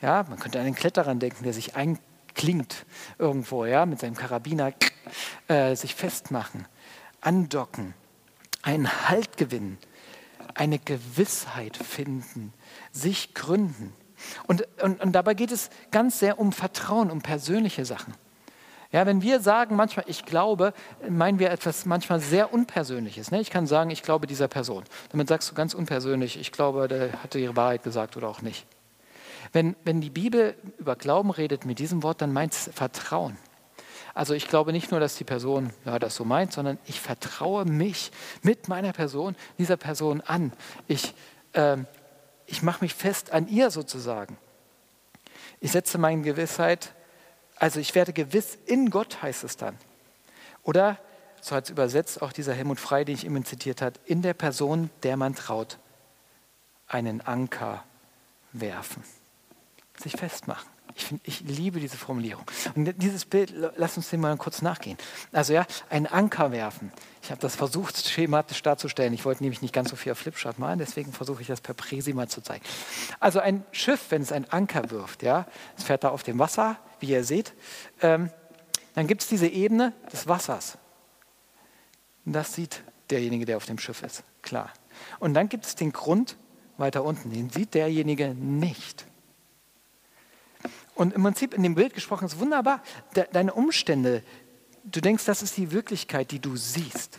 Ja, 0.00 0.24
man 0.28 0.38
könnte 0.38 0.58
an 0.58 0.64
den 0.64 0.74
Kletterer 0.74 1.14
denken, 1.14 1.44
der 1.44 1.52
sich 1.52 1.76
einklingt 1.76 2.86
irgendwo, 3.18 3.64
ja, 3.64 3.86
mit 3.86 4.00
seinem 4.00 4.16
Karabiner 4.16 4.72
äh, 5.48 5.76
sich 5.76 5.94
festmachen, 5.94 6.66
andocken, 7.20 7.94
einen 8.62 9.08
Halt 9.08 9.36
gewinnen, 9.36 9.78
eine 10.54 10.78
Gewissheit 10.78 11.76
finden, 11.76 12.52
sich 12.90 13.34
gründen. 13.34 13.92
Und, 14.46 14.66
und, 14.82 15.00
und 15.00 15.12
dabei 15.12 15.34
geht 15.34 15.52
es 15.52 15.70
ganz 15.90 16.18
sehr 16.18 16.38
um 16.38 16.52
Vertrauen, 16.52 17.10
um 17.10 17.22
persönliche 17.22 17.84
Sachen. 17.84 18.14
Ja, 18.92 19.06
wenn 19.06 19.22
wir 19.22 19.40
sagen 19.40 19.74
manchmal, 19.74 20.04
ich 20.06 20.26
glaube, 20.26 20.74
meinen 21.08 21.38
wir 21.38 21.50
etwas 21.50 21.86
manchmal 21.86 22.20
sehr 22.20 22.52
Unpersönliches. 22.52 23.30
Ne? 23.30 23.40
Ich 23.40 23.48
kann 23.48 23.66
sagen, 23.66 23.88
ich 23.90 24.02
glaube 24.02 24.26
dieser 24.26 24.48
Person. 24.48 24.84
Damit 25.10 25.28
sagst 25.28 25.50
du 25.50 25.54
ganz 25.54 25.72
unpersönlich, 25.72 26.38
ich 26.38 26.52
glaube, 26.52 26.88
der 26.88 27.22
hatte 27.22 27.38
ihre 27.38 27.56
Wahrheit 27.56 27.82
gesagt 27.82 28.18
oder 28.18 28.28
auch 28.28 28.42
nicht. 28.42 28.66
Wenn, 29.52 29.76
wenn 29.84 30.02
die 30.02 30.10
Bibel 30.10 30.54
über 30.78 30.94
Glauben 30.94 31.30
redet 31.30 31.64
mit 31.64 31.78
diesem 31.78 32.02
Wort, 32.02 32.20
dann 32.20 32.34
meint 32.34 32.52
es 32.52 32.70
Vertrauen. 32.74 33.38
Also 34.14 34.34
ich 34.34 34.46
glaube 34.46 34.72
nicht 34.72 34.90
nur, 34.90 35.00
dass 35.00 35.16
die 35.16 35.24
Person 35.24 35.72
ja, 35.86 35.98
das 35.98 36.14
so 36.14 36.26
meint, 36.26 36.52
sondern 36.52 36.78
ich 36.84 37.00
vertraue 37.00 37.64
mich 37.64 38.12
mit 38.42 38.68
meiner 38.68 38.92
Person, 38.92 39.36
dieser 39.58 39.78
Person 39.78 40.20
an. 40.20 40.52
Ich, 40.86 41.14
äh, 41.54 41.78
ich 42.44 42.62
mache 42.62 42.84
mich 42.84 42.94
fest 42.94 43.32
an 43.32 43.48
ihr 43.48 43.70
sozusagen. 43.70 44.36
Ich 45.60 45.72
setze 45.72 45.96
meine 45.96 46.20
Gewissheit 46.20 46.92
also 47.56 47.80
ich 47.80 47.94
werde 47.94 48.12
gewiss 48.12 48.58
in 48.66 48.90
Gott, 48.90 49.22
heißt 49.22 49.44
es 49.44 49.56
dann. 49.56 49.76
Oder, 50.62 50.98
so 51.40 51.56
hat 51.56 51.64
es 51.64 51.70
übersetzt 51.70 52.22
auch 52.22 52.32
dieser 52.32 52.54
Helmut 52.54 52.78
Frei, 52.78 53.04
den 53.04 53.14
ich 53.14 53.26
eben 53.26 53.44
zitiert 53.44 53.82
habe, 53.82 53.98
in 54.04 54.22
der 54.22 54.34
Person, 54.34 54.90
der 55.02 55.16
man 55.16 55.34
traut, 55.34 55.78
einen 56.86 57.20
Anker 57.20 57.84
werfen. 58.52 59.02
Sich 59.98 60.12
festmachen. 60.12 60.72
Ich, 60.94 61.06
find, 61.06 61.20
ich 61.24 61.40
liebe 61.40 61.80
diese 61.80 61.96
Formulierung. 61.96 62.44
Und 62.74 62.94
dieses 63.02 63.24
Bild, 63.24 63.52
lass 63.76 63.96
uns 63.96 64.10
dem 64.10 64.20
mal 64.20 64.36
kurz 64.36 64.62
nachgehen. 64.62 64.98
Also 65.32 65.52
ja, 65.52 65.66
einen 65.88 66.06
Anker 66.06 66.52
werfen. 66.52 66.92
Ich 67.22 67.30
habe 67.30 67.40
das 67.40 67.56
versucht, 67.56 68.08
schematisch 68.08 68.62
darzustellen. 68.62 69.14
Ich 69.14 69.24
wollte 69.24 69.42
nämlich 69.42 69.62
nicht 69.62 69.72
ganz 69.72 69.90
so 69.90 69.96
viel 69.96 70.12
auf 70.12 70.18
Flipchart 70.18 70.58
malen, 70.58 70.78
deswegen 70.78 71.12
versuche 71.12 71.40
ich 71.40 71.48
das 71.48 71.60
per 71.60 71.74
Präsi 71.74 72.12
mal 72.12 72.28
zu 72.28 72.42
zeigen. 72.42 72.64
Also 73.20 73.40
ein 73.40 73.64
Schiff, 73.72 74.06
wenn 74.10 74.22
es 74.22 74.32
einen 74.32 74.44
Anker 74.50 74.90
wirft, 74.90 75.22
ja, 75.22 75.46
es 75.78 75.84
fährt 75.84 76.04
da 76.04 76.10
auf 76.10 76.22
dem 76.24 76.38
Wasser, 76.38 76.76
wie 77.02 77.10
ihr 77.10 77.24
seht, 77.24 77.52
ähm, 78.00 78.30
dann 78.94 79.06
gibt 79.06 79.22
es 79.22 79.28
diese 79.28 79.48
Ebene 79.48 79.92
des 80.12 80.26
Wassers. 80.26 80.78
Das 82.24 82.54
sieht 82.54 82.82
derjenige, 83.10 83.44
der 83.44 83.56
auf 83.56 83.66
dem 83.66 83.78
Schiff 83.78 84.02
ist, 84.02 84.22
klar. 84.42 84.72
Und 85.18 85.34
dann 85.34 85.48
gibt 85.48 85.66
es 85.66 85.74
den 85.74 85.92
Grund 85.92 86.36
weiter 86.78 87.04
unten, 87.04 87.30
den 87.30 87.50
sieht 87.50 87.74
derjenige 87.74 88.34
nicht. 88.34 89.06
Und 90.94 91.14
im 91.14 91.22
Prinzip 91.22 91.54
in 91.54 91.62
dem 91.62 91.74
Bild 91.74 91.94
gesprochen 91.94 92.26
ist 92.26 92.38
wunderbar, 92.38 92.82
de, 93.16 93.26
deine 93.32 93.54
Umstände, 93.54 94.22
du 94.84 95.00
denkst, 95.00 95.24
das 95.24 95.42
ist 95.42 95.56
die 95.56 95.72
Wirklichkeit, 95.72 96.30
die 96.30 96.38
du 96.38 96.56
siehst. 96.56 97.18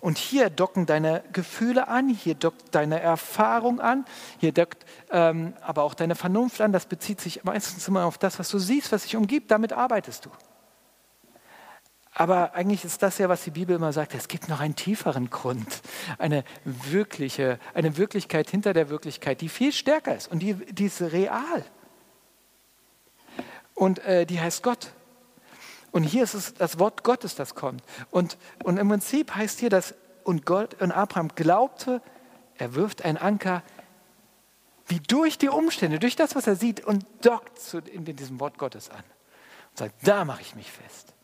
Und 0.00 0.18
hier 0.18 0.50
docken 0.50 0.86
deine 0.86 1.22
Gefühle 1.32 1.88
an, 1.88 2.08
hier 2.08 2.34
dockt 2.34 2.74
deine 2.74 3.00
Erfahrung 3.00 3.80
an, 3.80 4.04
hier 4.38 4.52
dockt 4.52 4.84
ähm, 5.10 5.54
aber 5.60 5.82
auch 5.82 5.94
deine 5.94 6.14
Vernunft 6.14 6.60
an. 6.60 6.72
Das 6.72 6.86
bezieht 6.86 7.20
sich 7.20 7.44
meistens 7.44 7.88
immer 7.88 8.04
auf 8.04 8.18
das, 8.18 8.38
was 8.38 8.48
du 8.48 8.58
siehst, 8.58 8.92
was 8.92 9.04
dich 9.04 9.16
umgibt. 9.16 9.50
Damit 9.50 9.72
arbeitest 9.72 10.26
du. 10.26 10.30
Aber 12.14 12.54
eigentlich 12.54 12.84
ist 12.84 13.02
das 13.02 13.16
ja, 13.18 13.28
was 13.28 13.42
die 13.42 13.50
Bibel 13.50 13.74
immer 13.74 13.92
sagt. 13.92 14.14
Es 14.14 14.28
gibt 14.28 14.48
noch 14.48 14.60
einen 14.60 14.76
tieferen 14.76 15.30
Grund, 15.30 15.80
eine 16.18 16.44
wirkliche, 16.64 17.58
eine 17.72 17.96
Wirklichkeit 17.96 18.50
hinter 18.50 18.74
der 18.74 18.90
Wirklichkeit, 18.90 19.40
die 19.40 19.48
viel 19.48 19.72
stärker 19.72 20.14
ist 20.14 20.30
und 20.30 20.40
die, 20.40 20.54
die 20.54 20.86
ist 20.86 21.00
real. 21.00 21.64
Und 23.74 24.00
äh, 24.00 24.26
die 24.26 24.40
heißt 24.40 24.62
Gott. 24.62 24.92
Und 25.92 26.02
hier 26.04 26.24
ist 26.24 26.34
es 26.34 26.54
das 26.54 26.78
Wort 26.78 27.04
Gottes, 27.04 27.34
das 27.34 27.54
kommt. 27.54 27.84
Und, 28.10 28.38
und 28.64 28.78
im 28.78 28.88
Prinzip 28.88 29.34
heißt 29.34 29.60
hier, 29.60 29.70
dass 29.70 29.94
und 30.24 30.46
Gott 30.46 30.80
und 30.80 30.92
Abraham 30.92 31.28
glaubte, 31.28 32.00
er 32.56 32.74
wirft 32.74 33.04
einen 33.04 33.18
Anker 33.18 33.62
wie 34.86 35.00
durch 35.00 35.38
die 35.38 35.48
Umstände, 35.48 35.98
durch 35.98 36.16
das, 36.16 36.34
was 36.34 36.46
er 36.46 36.56
sieht, 36.56 36.84
und 36.84 37.04
dockt 37.22 37.58
zu, 37.58 37.78
in 37.78 38.04
diesem 38.04 38.40
Wort 38.40 38.58
Gottes 38.58 38.90
an. 38.90 39.04
Und 39.70 39.78
sagt, 39.78 40.06
da 40.06 40.24
mache 40.24 40.42
ich 40.42 40.54
mich 40.54 40.70
fest. 40.70 41.14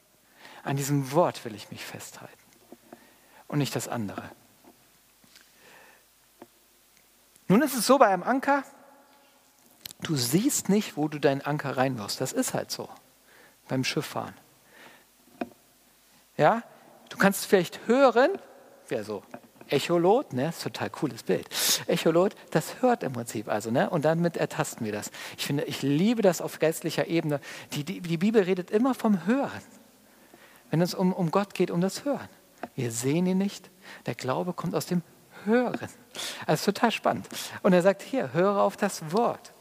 An 0.63 0.77
diesem 0.77 1.13
Wort 1.13 1.45
will 1.45 1.55
ich 1.55 1.71
mich 1.71 1.85
festhalten. 1.85 2.33
Und 3.47 3.59
nicht 3.59 3.75
das 3.75 3.89
andere. 3.89 4.31
Nun 7.47 7.63
ist 7.63 7.75
es 7.75 7.87
so 7.87 7.99
bei 7.99 8.09
einem 8.09 8.23
Anker, 8.23 8.63
du 10.03 10.17
siehst 10.17 10.69
nicht, 10.69 10.97
wo 10.97 11.09
du 11.09 11.19
deinen 11.19 11.41
Anker 11.41 11.77
reinwirfst. 11.77 12.21
Das 12.21 12.33
ist 12.33 12.55
halt 12.55 12.71
so 12.71 12.89
beim 13.69 13.85
Schifffahren. 13.85 14.35
Ja, 16.38 16.62
du 17.11 17.18
kannst 17.18 17.45
vielleicht 17.45 17.87
hören, 17.87 18.30
wer 18.88 19.04
so 19.04 19.23
Echolot, 19.71 20.33
ne, 20.33 20.49
ist 20.49 20.62
total 20.62 20.88
cooles 20.88 21.23
Bild. 21.23 21.47
Echolot, 21.87 22.35
das 22.50 22.80
hört 22.80 23.02
im 23.02 23.12
Prinzip 23.12 23.49
also, 23.49 23.71
ne, 23.71 23.90
und 23.90 24.04
damit 24.04 24.37
ertasten 24.37 24.87
wir 24.87 24.92
das. 24.92 25.11
Ich 25.37 25.47
finde, 25.47 25.64
ich 25.64 25.83
liebe 25.83 26.23
das 26.23 26.40
auf 26.40 26.59
geistlicher 26.59 27.07
Ebene. 27.07 27.40
Die, 27.73 27.85
die, 27.85 28.00
die 28.00 28.16
Bibel 28.16 28.42
redet 28.42 28.71
immer 28.71 28.95
vom 28.95 29.26
Hören. 29.26 29.61
Wenn 30.71 30.80
es 30.80 30.95
um, 30.95 31.12
um 31.12 31.30
Gott 31.30 31.54
geht, 31.54 31.71
um 31.71 31.80
das 31.80 32.04
Hören. 32.04 32.28
Wir 32.75 32.90
sehen 32.90 33.26
ihn 33.26 33.38
nicht. 33.38 33.71
Der 34.07 34.14
Glaube 34.14 34.52
kommt 34.52 34.75
aus 34.75 34.87
dem 34.87 35.02
Hören. 35.45 35.88
Also 36.47 36.73
total 36.73 36.90
spannend. 36.90 37.28
Und 37.62 37.73
er 37.73 37.83
sagt 37.83 38.02
hier, 38.02 38.33
höre 38.33 38.59
auf 38.61 38.76
das 38.76 39.12
Wort. 39.12 39.52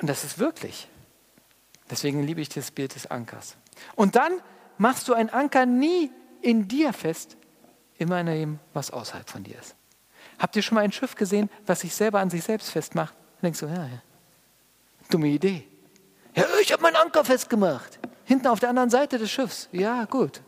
Und 0.00 0.08
das 0.08 0.24
ist 0.24 0.38
wirklich. 0.38 0.88
Deswegen 1.90 2.22
liebe 2.22 2.40
ich 2.40 2.48
das 2.48 2.70
Bild 2.70 2.94
des 2.94 3.06
Ankers. 3.06 3.56
Und 3.96 4.16
dann 4.16 4.32
machst 4.80 5.08
du 5.08 5.14
einen 5.14 5.28
Anker 5.28 5.66
nie 5.66 6.10
in 6.40 6.66
dir 6.66 6.92
fest, 6.92 7.36
immer 7.98 8.18
in 8.20 8.26
dem, 8.26 8.58
was 8.72 8.90
außerhalb 8.90 9.28
von 9.28 9.44
dir 9.44 9.58
ist. 9.58 9.76
Habt 10.38 10.56
ihr 10.56 10.62
schon 10.62 10.76
mal 10.76 10.80
ein 10.80 10.90
Schiff 10.90 11.14
gesehen, 11.14 11.50
was 11.66 11.80
sich 11.80 11.94
selber 11.94 12.18
an 12.20 12.30
sich 12.30 12.42
selbst 12.42 12.70
festmacht? 12.70 13.14
Dann 13.14 13.48
denkst 13.48 13.60
du, 13.60 13.66
ja, 13.66 13.84
ja. 13.84 14.02
Dumme 15.10 15.28
Idee. 15.28 15.68
Ja, 16.34 16.44
ich 16.62 16.72
habe 16.72 16.82
meinen 16.82 16.96
Anker 16.96 17.24
festgemacht. 17.24 17.98
Hinten 18.24 18.46
auf 18.46 18.60
der 18.60 18.70
anderen 18.70 18.88
Seite 18.88 19.18
des 19.18 19.30
Schiffs. 19.30 19.68
Ja, 19.70 20.06
gut. 20.06 20.40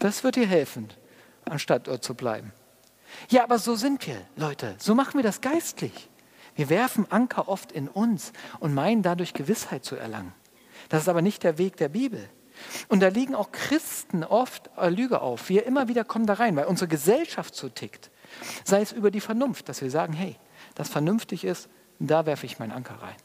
Das 0.00 0.22
wird 0.22 0.36
dir 0.36 0.46
helfen, 0.46 0.88
anstatt 1.46 1.88
dort 1.88 2.04
zu 2.04 2.14
bleiben. 2.14 2.52
Ja, 3.30 3.44
aber 3.44 3.58
so 3.58 3.74
sind 3.74 4.06
wir, 4.06 4.20
Leute. 4.36 4.74
So 4.78 4.94
machen 4.94 5.14
wir 5.14 5.22
das 5.22 5.40
geistlich. 5.40 6.10
Wir 6.56 6.68
werfen 6.68 7.10
Anker 7.10 7.48
oft 7.48 7.72
in 7.72 7.88
uns 7.88 8.32
und 8.60 8.74
meinen 8.74 9.02
dadurch 9.02 9.32
Gewissheit 9.32 9.84
zu 9.84 9.96
erlangen. 9.96 10.34
Das 10.90 11.02
ist 11.02 11.08
aber 11.08 11.22
nicht 11.22 11.42
der 11.42 11.56
Weg 11.56 11.78
der 11.78 11.88
Bibel. 11.88 12.28
Und 12.88 13.00
da 13.00 13.08
liegen 13.08 13.34
auch 13.34 13.52
Christen 13.52 14.24
oft 14.24 14.70
Lüge 14.88 15.20
auf. 15.20 15.48
Wir 15.48 15.66
immer 15.66 15.88
wieder 15.88 16.04
kommen 16.04 16.26
da 16.26 16.34
rein, 16.34 16.56
weil 16.56 16.66
unsere 16.66 16.88
Gesellschaft 16.88 17.54
so 17.54 17.68
tickt. 17.68 18.10
Sei 18.64 18.80
es 18.80 18.92
über 18.92 19.10
die 19.10 19.20
Vernunft, 19.20 19.68
dass 19.68 19.82
wir 19.82 19.90
sagen, 19.90 20.12
hey, 20.12 20.36
das 20.74 20.88
vernünftig 20.88 21.44
ist, 21.44 21.68
da 21.98 22.26
werfe 22.26 22.46
ich 22.46 22.58
meinen 22.58 22.72
Anker 22.72 23.02
rein. 23.02 23.16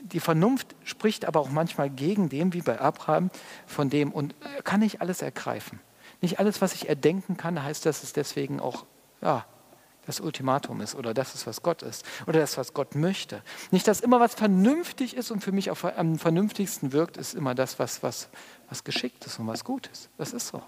Die 0.00 0.20
Vernunft 0.20 0.74
spricht 0.84 1.26
aber 1.26 1.40
auch 1.40 1.50
manchmal 1.50 1.90
gegen 1.90 2.28
dem, 2.28 2.52
wie 2.52 2.62
bei 2.62 2.80
Abraham, 2.80 3.30
von 3.66 3.90
dem 3.90 4.12
und 4.12 4.34
kann 4.64 4.80
nicht 4.80 5.00
alles 5.00 5.22
ergreifen. 5.22 5.80
Nicht 6.20 6.38
alles, 6.38 6.60
was 6.60 6.74
ich 6.74 6.88
erdenken 6.88 7.36
kann, 7.36 7.62
heißt, 7.62 7.86
dass 7.86 8.02
es 8.02 8.12
deswegen 8.12 8.60
auch 8.60 8.86
ja, 9.22 9.44
das 10.10 10.20
Ultimatum 10.20 10.80
ist 10.80 10.96
oder 10.96 11.14
das 11.14 11.34
ist, 11.36 11.46
was 11.46 11.62
Gott 11.62 11.82
ist 11.82 12.04
oder 12.26 12.40
das, 12.40 12.58
was 12.58 12.74
Gott 12.74 12.96
möchte. 12.96 13.42
Nicht, 13.70 13.86
dass 13.86 14.00
immer 14.00 14.18
was 14.18 14.34
vernünftig 14.34 15.16
ist 15.16 15.30
und 15.30 15.42
für 15.44 15.52
mich 15.52 15.70
auch 15.70 15.84
am 15.84 16.18
vernünftigsten 16.18 16.92
wirkt, 16.92 17.16
ist 17.16 17.34
immer 17.34 17.54
das, 17.54 17.78
was, 17.78 18.02
was, 18.02 18.28
was 18.68 18.82
geschickt 18.82 19.24
ist 19.26 19.38
und 19.38 19.46
was 19.46 19.64
gut 19.64 19.86
ist. 19.86 20.10
Das 20.18 20.32
ist 20.32 20.48
so. 20.48 20.62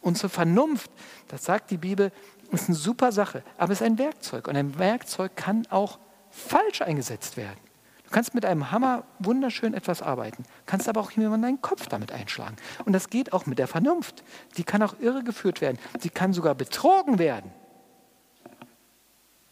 Unsere 0.00 0.28
Vernunft, 0.28 0.90
das 1.28 1.44
sagt 1.44 1.70
die 1.70 1.76
Bibel, 1.76 2.10
ist 2.50 2.68
eine 2.68 2.76
super 2.76 3.12
Sache, 3.12 3.44
aber 3.58 3.72
es 3.72 3.80
ist 3.80 3.86
ein 3.86 3.98
Werkzeug 3.98 4.48
und 4.48 4.56
ein 4.56 4.76
Werkzeug 4.78 5.36
kann 5.36 5.66
auch 5.70 5.98
falsch 6.30 6.82
eingesetzt 6.82 7.36
werden. 7.36 7.60
Du 8.04 8.10
kannst 8.10 8.34
mit 8.34 8.44
einem 8.44 8.70
Hammer 8.72 9.04
wunderschön 9.20 9.72
etwas 9.72 10.02
arbeiten, 10.02 10.44
kannst 10.64 10.88
aber 10.88 11.00
auch 11.00 11.12
jemanden 11.12 11.42
deinen 11.42 11.62
Kopf 11.62 11.86
damit 11.86 12.12
einschlagen. 12.12 12.56
Und 12.84 12.92
das 12.92 13.08
geht 13.08 13.32
auch 13.32 13.46
mit 13.46 13.58
der 13.58 13.66
Vernunft. 13.66 14.22
Die 14.56 14.64
kann 14.64 14.82
auch 14.82 14.94
irregeführt 15.00 15.60
werden. 15.60 15.78
Sie 15.98 16.10
kann 16.10 16.32
sogar 16.32 16.54
betrogen 16.54 17.18
werden. 17.18 17.50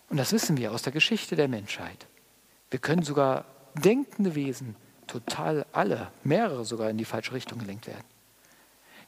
Und 0.09 0.17
das 0.17 0.33
wissen 0.33 0.57
wir 0.57 0.73
aus 0.73 0.83
der 0.83 0.93
Geschichte 0.93 1.37
der 1.37 1.49
Menschheit. 1.49 2.07
Wir 2.71 2.79
können 2.79 3.03
sogar 3.03 3.45
denkende 3.75 4.35
Wesen 4.35 4.77
total 5.07 5.67
alle, 5.73 6.11
mehrere 6.23 6.65
sogar 6.65 6.91
in 6.91 6.99
die 6.99 7.05
falsche 7.05 7.33
Richtung 7.33 7.59
gelenkt 7.59 7.87
werden. 7.87 8.05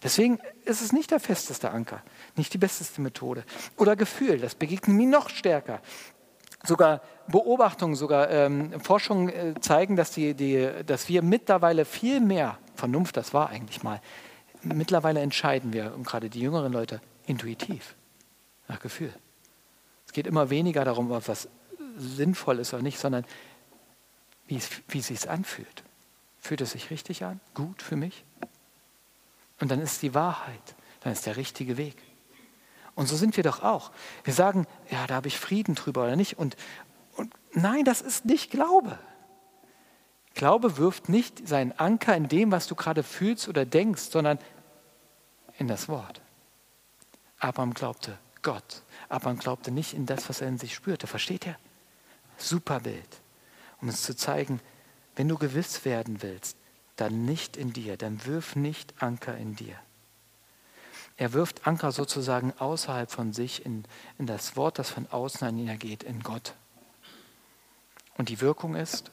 Deswegen 0.03 0.39
ist 0.65 0.83
es 0.83 0.93
nicht 0.93 1.11
der 1.11 1.21
festeste 1.21 1.71
Anker, 1.71 2.03
nicht 2.37 2.53
die 2.53 2.59
besteste 2.59 3.01
Methode. 3.01 3.45
Oder 3.77 3.97
Gefühl, 3.97 4.39
das 4.39 4.55
begegnet 4.55 4.97
mir 4.97 5.09
noch 5.09 5.31
stärker. 5.31 5.81
Sogar 6.63 7.01
Beobachtungen, 7.29 7.95
sogar 7.95 8.31
ähm, 8.31 8.79
Forschungen 8.81 9.29
äh, 9.29 9.55
zeigen, 9.61 9.97
dass, 9.97 10.11
die, 10.11 10.35
die, 10.35 10.69
dass 10.85 11.09
wir 11.09 11.23
mittlerweile 11.23 11.85
viel 11.85 12.21
mehr, 12.21 12.59
Vernunft, 12.75 13.17
das 13.17 13.33
war 13.33 13.49
eigentlich 13.51 13.83
mal, 13.83 14.01
mittlerweile 14.63 15.21
entscheiden 15.21 15.73
wir, 15.73 15.95
und 15.95 16.07
gerade 16.07 16.29
die 16.29 16.41
jüngeren 16.41 16.73
Leute, 16.73 17.01
intuitiv, 17.27 17.95
nach 18.69 18.81
Gefühl. 18.81 19.15
Geht 20.17 20.27
immer 20.27 20.49
weniger 20.49 20.83
darum, 20.83 21.11
ob 21.11 21.29
was 21.29 21.47
sinnvoll 21.99 22.59
ist 22.59 22.73
oder 22.73 22.83
nicht, 22.83 22.99
sondern 22.99 23.27
wie 24.47 24.57
es, 24.57 24.71
wie 24.89 25.01
es 25.01 25.09
sich 25.09 25.29
anfühlt. 25.29 25.85
Fühlt 26.41 26.63
es 26.63 26.71
sich 26.71 26.89
richtig 26.89 27.23
an? 27.23 27.39
Gut 27.53 27.83
für 27.83 27.97
mich? 27.97 28.25
Und 29.61 29.71
dann 29.71 29.79
ist 29.79 30.01
die 30.01 30.15
Wahrheit, 30.15 30.75
dann 31.01 31.13
ist 31.13 31.27
der 31.27 31.37
richtige 31.37 31.77
Weg. 31.77 31.99
Und 32.95 33.09
so 33.09 33.17
sind 33.17 33.37
wir 33.37 33.45
doch 33.45 33.63
auch. 33.63 33.93
Wir 34.25 34.33
sagen, 34.33 34.67
ja, 34.91 35.07
da 35.07 35.17
habe 35.17 35.29
ich 35.29 35.39
Frieden 35.39 35.75
drüber 35.75 36.05
oder 36.05 36.17
nicht. 36.17 36.39
Und, 36.39 36.57
und 37.17 37.35
nein, 37.53 37.85
das 37.85 38.01
ist 38.01 38.25
nicht 38.25 38.51
Glaube. 38.51 38.99
Glaube 40.33 40.79
wirft 40.79 41.11
nicht 41.11 41.47
seinen 41.47 41.73
Anker 41.73 42.17
in 42.17 42.29
dem, 42.29 42.53
was 42.53 42.69
du 42.69 42.75
gerade 42.75 43.03
fühlst 43.03 43.51
oder 43.51 43.67
denkst, 43.67 44.05
sondern 44.05 44.39
in 45.59 45.69
das 45.69 45.91
Wort. 45.91 46.23
Abraham 47.39 47.75
glaubte 47.75 48.19
Gott. 48.41 48.83
Abraham 49.09 49.39
glaubte 49.39 49.71
nicht 49.71 49.95
in 49.95 50.07
das, 50.07 50.29
was 50.29 50.41
er 50.41 50.49
in 50.49 50.59
sich 50.59 50.75
spürte. 50.75 51.07
Versteht 51.07 51.47
ihr? 51.47 51.57
Super 52.39 52.81
Bild. 52.81 53.21
Um 53.81 53.89
es 53.89 54.03
zu 54.03 54.17
zeigen, 54.17 54.61
wenn 55.15 55.29
du 55.29 55.39
gewiss 55.39 55.85
werden 55.85 56.23
willst, 56.23 56.57
dann 56.97 57.25
nicht 57.25 57.57
in 57.57 57.73
dir, 57.73 57.97
dann 57.97 58.25
wirf 58.25 58.57
nicht 58.57 59.03
Anker 59.03 59.37
in 59.37 59.55
dir. 59.55 59.77
Er 61.19 61.33
wirft 61.33 61.67
Anker 61.67 61.93
sozusagen 61.93 62.53
außerhalb 62.59 63.11
von 63.11 63.33
sich 63.33 63.65
in, 63.65 63.85
in 64.19 64.27
das 64.27 64.57
Wort, 64.57 64.79
das 64.79 64.91
von 64.91 65.07
außen 65.11 65.47
an 65.47 65.59
ihn 65.59 65.69
ergeht, 65.69 66.03
in 66.03 66.23
Gott. 66.23 66.55
Und 68.19 68.29
die 68.29 68.41
Wirkung 68.41 68.75
ist, 68.75 69.11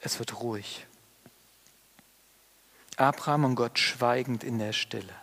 es 0.00 0.18
wird 0.18 0.40
ruhig. 0.40 0.86
Abraham 2.96 3.44
und 3.44 3.54
Gott 3.54 3.78
schweigend 3.78 4.44
in 4.44 4.58
der 4.58 4.72
Stille. 4.72 5.14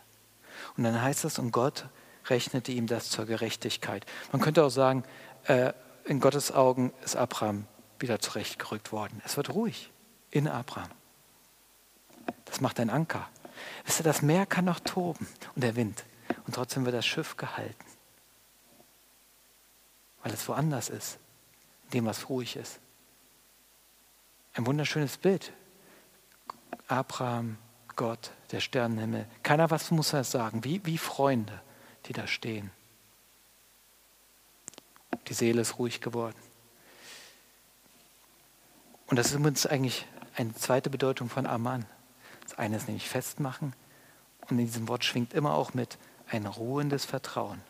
Und 0.77 0.83
dann 0.83 1.01
heißt 1.01 1.25
es, 1.25 1.39
und 1.39 1.51
Gott 1.51 1.85
rechnete 2.29 2.71
ihm 2.71 2.87
das 2.87 3.09
zur 3.09 3.25
Gerechtigkeit. 3.25 4.05
Man 4.31 4.41
könnte 4.41 4.63
auch 4.63 4.69
sagen, 4.69 5.03
äh, 5.45 5.73
in 6.05 6.19
Gottes 6.19 6.51
Augen 6.51 6.93
ist 7.03 7.15
Abraham 7.15 7.67
wieder 7.99 8.19
zurechtgerückt 8.19 8.91
worden. 8.91 9.21
Es 9.25 9.37
wird 9.37 9.53
ruhig 9.53 9.91
in 10.31 10.47
Abraham. 10.47 10.89
Das 12.45 12.61
macht 12.61 12.79
ein 12.79 12.89
Anker. 12.89 13.27
Wisst 13.85 13.99
ihr, 13.99 14.03
das 14.03 14.21
Meer 14.21 14.45
kann 14.45 14.65
noch 14.65 14.79
toben 14.79 15.27
und 15.55 15.63
der 15.63 15.75
Wind. 15.75 16.03
Und 16.45 16.55
trotzdem 16.55 16.85
wird 16.85 16.95
das 16.95 17.05
Schiff 17.05 17.37
gehalten. 17.37 17.85
Weil 20.23 20.33
es 20.33 20.47
woanders 20.47 20.89
ist, 20.89 21.17
in 21.85 21.91
dem 21.91 22.05
was 22.05 22.29
ruhig 22.29 22.55
ist. 22.55 22.79
Ein 24.53 24.65
wunderschönes 24.65 25.17
Bild. 25.17 25.53
Abraham, 26.87 27.57
Gott, 27.95 28.31
der 28.51 28.59
Sternenhimmel. 28.59 29.27
Keiner 29.43 29.69
was 29.69 29.91
muss 29.91 30.13
er 30.13 30.23
sagen, 30.23 30.63
wie, 30.63 30.85
wie 30.85 30.97
Freunde, 30.97 31.61
die 32.05 32.13
da 32.13 32.27
stehen. 32.27 32.71
Die 35.27 35.33
Seele 35.33 35.61
ist 35.61 35.79
ruhig 35.79 36.01
geworden. 36.01 36.37
Und 39.07 39.17
das 39.17 39.27
ist 39.27 39.35
übrigens 39.35 39.65
eigentlich 39.65 40.07
eine 40.35 40.53
zweite 40.55 40.89
Bedeutung 40.89 41.29
von 41.29 41.45
Aman. 41.45 41.85
Das 42.43 42.57
eine 42.57 42.77
ist 42.77 42.87
nämlich 42.87 43.09
festmachen 43.09 43.73
und 44.49 44.59
in 44.59 44.65
diesem 44.65 44.87
Wort 44.87 45.03
schwingt 45.03 45.33
immer 45.33 45.53
auch 45.53 45.73
mit 45.73 45.97
ein 46.29 46.45
ruhendes 46.45 47.05
Vertrauen. 47.05 47.61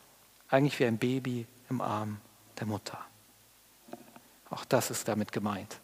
Eigentlich 0.49 0.79
wie 0.79 0.85
ein 0.85 0.97
Baby 0.97 1.47
im 1.69 1.81
Arm 1.81 2.21
der 2.59 2.67
Mutter. 2.67 2.99
Auch 4.49 4.65
das 4.65 4.91
ist 4.91 5.07
damit 5.07 5.31
gemeint. 5.31 5.79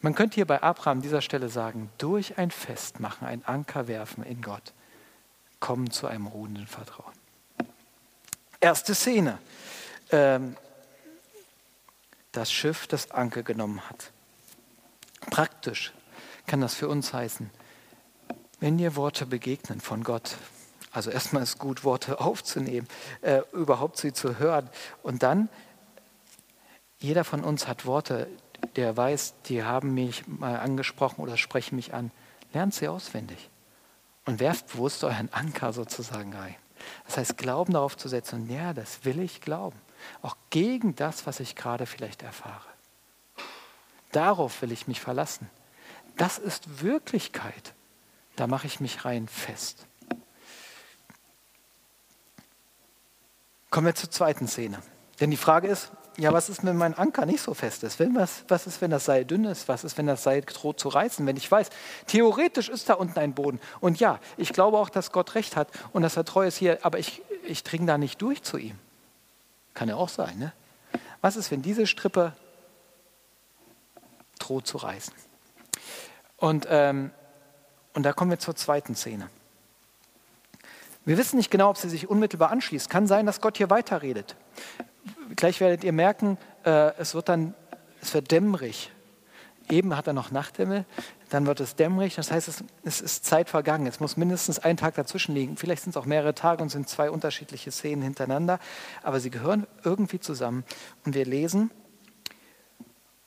Man 0.00 0.14
könnte 0.14 0.34
hier 0.34 0.46
bei 0.46 0.62
Abraham 0.62 0.98
an 0.98 1.02
dieser 1.02 1.22
Stelle 1.22 1.48
sagen, 1.48 1.90
durch 1.98 2.36
ein 2.36 2.50
Festmachen, 2.50 3.26
ein 3.26 3.44
Anker 3.44 3.88
werfen 3.88 4.24
in 4.24 4.42
Gott, 4.42 4.72
kommen 5.60 5.90
zu 5.90 6.06
einem 6.06 6.26
ruhenden 6.26 6.66
Vertrauen. 6.66 7.14
Erste 8.64 8.94
Szene. 8.94 9.38
Ähm, 10.10 10.56
das 12.32 12.50
Schiff, 12.50 12.86
das 12.86 13.10
Anker 13.10 13.42
genommen 13.42 13.86
hat. 13.90 14.10
Praktisch 15.28 15.92
kann 16.46 16.62
das 16.62 16.72
für 16.72 16.88
uns 16.88 17.12
heißen, 17.12 17.50
wenn 18.60 18.78
dir 18.78 18.96
Worte 18.96 19.26
begegnen 19.26 19.82
von 19.82 20.02
Gott, 20.02 20.38
also 20.92 21.10
erstmal 21.10 21.42
ist 21.42 21.58
gut, 21.58 21.84
Worte 21.84 22.20
aufzunehmen, 22.22 22.88
äh, 23.20 23.42
überhaupt 23.52 23.98
sie 23.98 24.14
zu 24.14 24.38
hören 24.38 24.70
und 25.02 25.22
dann, 25.22 25.50
jeder 27.00 27.24
von 27.24 27.44
uns 27.44 27.68
hat 27.68 27.84
Worte, 27.84 28.28
der 28.76 28.96
weiß, 28.96 29.34
die 29.44 29.62
haben 29.62 29.92
mich 29.92 30.26
mal 30.26 30.58
angesprochen 30.58 31.20
oder 31.20 31.36
sprechen 31.36 31.76
mich 31.76 31.92
an. 31.92 32.10
Lernt 32.54 32.72
sie 32.72 32.88
auswendig 32.88 33.50
und 34.24 34.40
werft 34.40 34.68
bewusst 34.68 35.04
euren 35.04 35.30
Anker 35.34 35.74
sozusagen 35.74 36.32
rein. 36.32 36.56
Das 37.06 37.16
heißt, 37.16 37.36
Glauben 37.36 37.72
darauf 37.72 37.96
zu 37.96 38.08
setzen, 38.08 38.42
und 38.42 38.50
ja, 38.50 38.72
das 38.72 39.04
will 39.04 39.20
ich 39.20 39.40
glauben. 39.40 39.78
Auch 40.22 40.36
gegen 40.50 40.94
das, 40.96 41.26
was 41.26 41.40
ich 41.40 41.56
gerade 41.56 41.86
vielleicht 41.86 42.22
erfahre. 42.22 42.68
Darauf 44.12 44.62
will 44.62 44.72
ich 44.72 44.86
mich 44.86 45.00
verlassen. 45.00 45.50
Das 46.16 46.38
ist 46.38 46.82
Wirklichkeit. 46.82 47.74
Da 48.36 48.46
mache 48.46 48.66
ich 48.66 48.80
mich 48.80 49.04
rein 49.04 49.28
fest. 49.28 49.86
Kommen 53.70 53.86
wir 53.86 53.94
zur 53.94 54.10
zweiten 54.10 54.46
Szene. 54.46 54.80
Denn 55.20 55.30
die 55.30 55.36
Frage 55.36 55.68
ist, 55.68 55.90
ja, 56.16 56.32
was 56.32 56.48
ist, 56.48 56.64
wenn 56.64 56.76
mein 56.76 56.94
Anker 56.94 57.26
nicht 57.26 57.40
so 57.40 57.54
fest 57.54 57.82
ist? 57.82 57.98
Wenn 57.98 58.14
was, 58.14 58.44
was 58.48 58.66
ist, 58.66 58.80
wenn 58.80 58.90
das 58.90 59.04
Seil 59.04 59.24
dünn 59.24 59.44
ist? 59.44 59.68
Was 59.68 59.82
ist, 59.82 59.98
wenn 59.98 60.06
das 60.06 60.22
Seil 60.22 60.42
droht 60.42 60.78
zu 60.78 60.88
reißen? 60.88 61.26
Wenn 61.26 61.36
ich 61.36 61.50
weiß, 61.50 61.70
theoretisch 62.06 62.68
ist 62.68 62.88
da 62.88 62.94
unten 62.94 63.18
ein 63.18 63.34
Boden. 63.34 63.60
Und 63.80 63.98
ja, 63.98 64.20
ich 64.36 64.52
glaube 64.52 64.78
auch, 64.78 64.90
dass 64.90 65.10
Gott 65.10 65.34
recht 65.34 65.56
hat 65.56 65.68
und 65.92 66.02
dass 66.02 66.16
er 66.16 66.24
treu 66.24 66.46
ist 66.46 66.56
hier, 66.56 66.78
aber 66.82 66.98
ich, 66.98 67.22
ich 67.44 67.64
dringe 67.64 67.86
da 67.86 67.98
nicht 67.98 68.22
durch 68.22 68.42
zu 68.42 68.58
ihm. 68.58 68.78
Kann 69.74 69.88
ja 69.88 69.96
auch 69.96 70.08
sein, 70.08 70.38
ne? 70.38 70.52
Was 71.20 71.36
ist, 71.36 71.50
wenn 71.50 71.62
diese 71.62 71.86
Strippe 71.86 72.32
droht 74.38 74.66
zu 74.66 74.76
reißen? 74.76 75.14
Und, 76.36 76.66
ähm, 76.70 77.10
und 77.94 78.04
da 78.04 78.12
kommen 78.12 78.30
wir 78.30 78.38
zur 78.38 78.54
zweiten 78.54 78.94
Szene. 78.94 79.30
Wir 81.04 81.18
wissen 81.18 81.36
nicht 81.36 81.50
genau, 81.50 81.70
ob 81.70 81.76
sie 81.76 81.88
sich 81.88 82.08
unmittelbar 82.08 82.50
anschließt. 82.50 82.88
Kann 82.88 83.06
sein, 83.06 83.26
dass 83.26 83.40
Gott 83.40 83.56
hier 83.56 83.70
weiterredet. 83.70 84.36
Gleich 85.36 85.60
werdet 85.60 85.84
ihr 85.84 85.92
merken, 85.92 86.38
äh, 86.64 86.92
es 86.98 87.14
wird 87.14 87.28
dann, 87.28 87.54
es 88.00 88.14
wird 88.14 88.30
dämmerig. 88.30 88.90
Eben 89.70 89.96
hat 89.96 90.06
er 90.06 90.12
noch 90.12 90.30
Nachthimmel, 90.30 90.84
dann 91.30 91.46
wird 91.46 91.60
es 91.60 91.74
dämmerig. 91.74 92.14
Das 92.14 92.30
heißt, 92.30 92.48
es, 92.48 92.64
es 92.82 93.00
ist 93.00 93.24
Zeit 93.24 93.48
vergangen. 93.48 93.86
Es 93.86 93.98
muss 93.98 94.16
mindestens 94.16 94.58
ein 94.58 94.76
Tag 94.76 94.94
dazwischen 94.94 95.34
liegen. 95.34 95.56
Vielleicht 95.56 95.84
sind 95.84 95.90
es 95.90 95.96
auch 95.96 96.04
mehrere 96.04 96.34
Tage 96.34 96.62
und 96.62 96.68
sind 96.68 96.88
zwei 96.88 97.10
unterschiedliche 97.10 97.70
Szenen 97.70 98.02
hintereinander. 98.02 98.58
Aber 99.02 99.20
sie 99.20 99.30
gehören 99.30 99.66
irgendwie 99.82 100.20
zusammen. 100.20 100.64
Und 101.04 101.14
wir 101.14 101.24
lesen, 101.24 101.70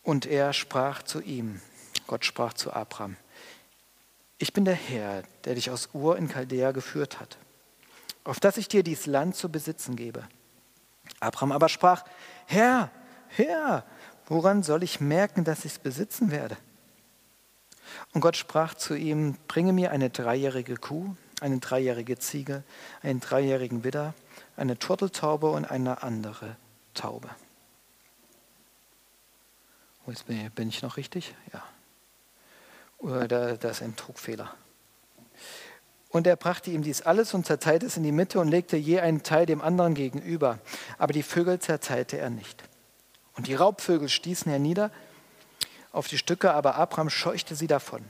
und 0.03 0.25
er 0.25 0.53
sprach 0.53 1.03
zu 1.03 1.21
ihm, 1.21 1.59
Gott 2.05 2.23
sprach 2.23 2.53
zu 2.53 2.71
Abraham, 2.71 3.17
ich 4.37 4.53
bin 4.53 4.63
der 4.63 4.75
Herr, 4.75 5.23
der 5.43 5.55
dich 5.55 5.69
aus 5.69 5.89
Ur 5.93 6.17
in 6.17 6.29
Chaldea 6.29 6.71
geführt 6.71 7.19
hat, 7.19 7.37
auf 8.23 8.39
dass 8.39 8.55
ich 8.55 8.69
dir 8.69 8.83
dies 8.83 9.05
Land 9.05 9.35
zu 9.35 9.49
besitzen 9.49 9.95
gebe. 9.95 10.23
Abraham 11.19 11.51
aber 11.51 11.69
sprach, 11.69 12.03
Herr, 12.45 12.91
Herr, 13.29 13.83
woran 14.27 14.63
soll 14.63 14.83
ich 14.83 15.01
merken, 15.01 15.43
dass 15.43 15.65
ich 15.65 15.73
es 15.73 15.79
besitzen 15.79 16.31
werde? 16.31 16.57
Und 18.13 18.21
Gott 18.21 18.35
sprach 18.35 18.73
zu 18.73 18.95
ihm, 18.95 19.37
bringe 19.47 19.73
mir 19.73 19.91
eine 19.91 20.09
dreijährige 20.09 20.75
Kuh, 20.75 21.15
eine 21.41 21.59
dreijährige 21.59 22.17
Ziege, 22.17 22.63
einen 23.01 23.19
dreijährigen 23.19 23.83
Widder, 23.83 24.13
eine 24.55 24.77
Turteltaube 24.77 25.49
und 25.49 25.65
eine 25.65 26.03
andere 26.03 26.55
Taube. 26.93 27.29
Bin 30.55 30.69
ich 30.69 30.81
noch 30.81 30.97
richtig? 30.97 31.35
Ja. 31.51 31.63
Oder 32.97 33.57
da 33.57 33.69
ist 33.69 33.81
ein 33.81 33.95
Druckfehler. 33.95 34.53
Und 36.17 36.25
er 36.25 36.35
brachte 36.35 36.71
ihm 36.71 36.81
dies 36.81 37.03
alles 37.03 37.35
und 37.35 37.45
zerteilte 37.45 37.85
es 37.85 37.95
in 37.95 38.01
die 38.01 38.11
Mitte 38.11 38.39
und 38.39 38.47
legte 38.47 38.75
je 38.75 39.01
einen 39.01 39.21
Teil 39.21 39.45
dem 39.45 39.61
anderen 39.61 39.93
gegenüber. 39.93 40.57
Aber 40.97 41.13
die 41.13 41.21
Vögel 41.21 41.59
zerteilte 41.59 42.17
er 42.17 42.31
nicht. 42.31 42.63
Und 43.35 43.45
die 43.45 43.53
Raubvögel 43.53 44.09
stießen 44.09 44.49
hernieder 44.49 44.89
auf 45.91 46.07
die 46.07 46.17
Stücke, 46.17 46.55
aber 46.55 46.73
Abraham 46.73 47.11
scheuchte 47.11 47.53
sie 47.53 47.67
davon. 47.67 48.03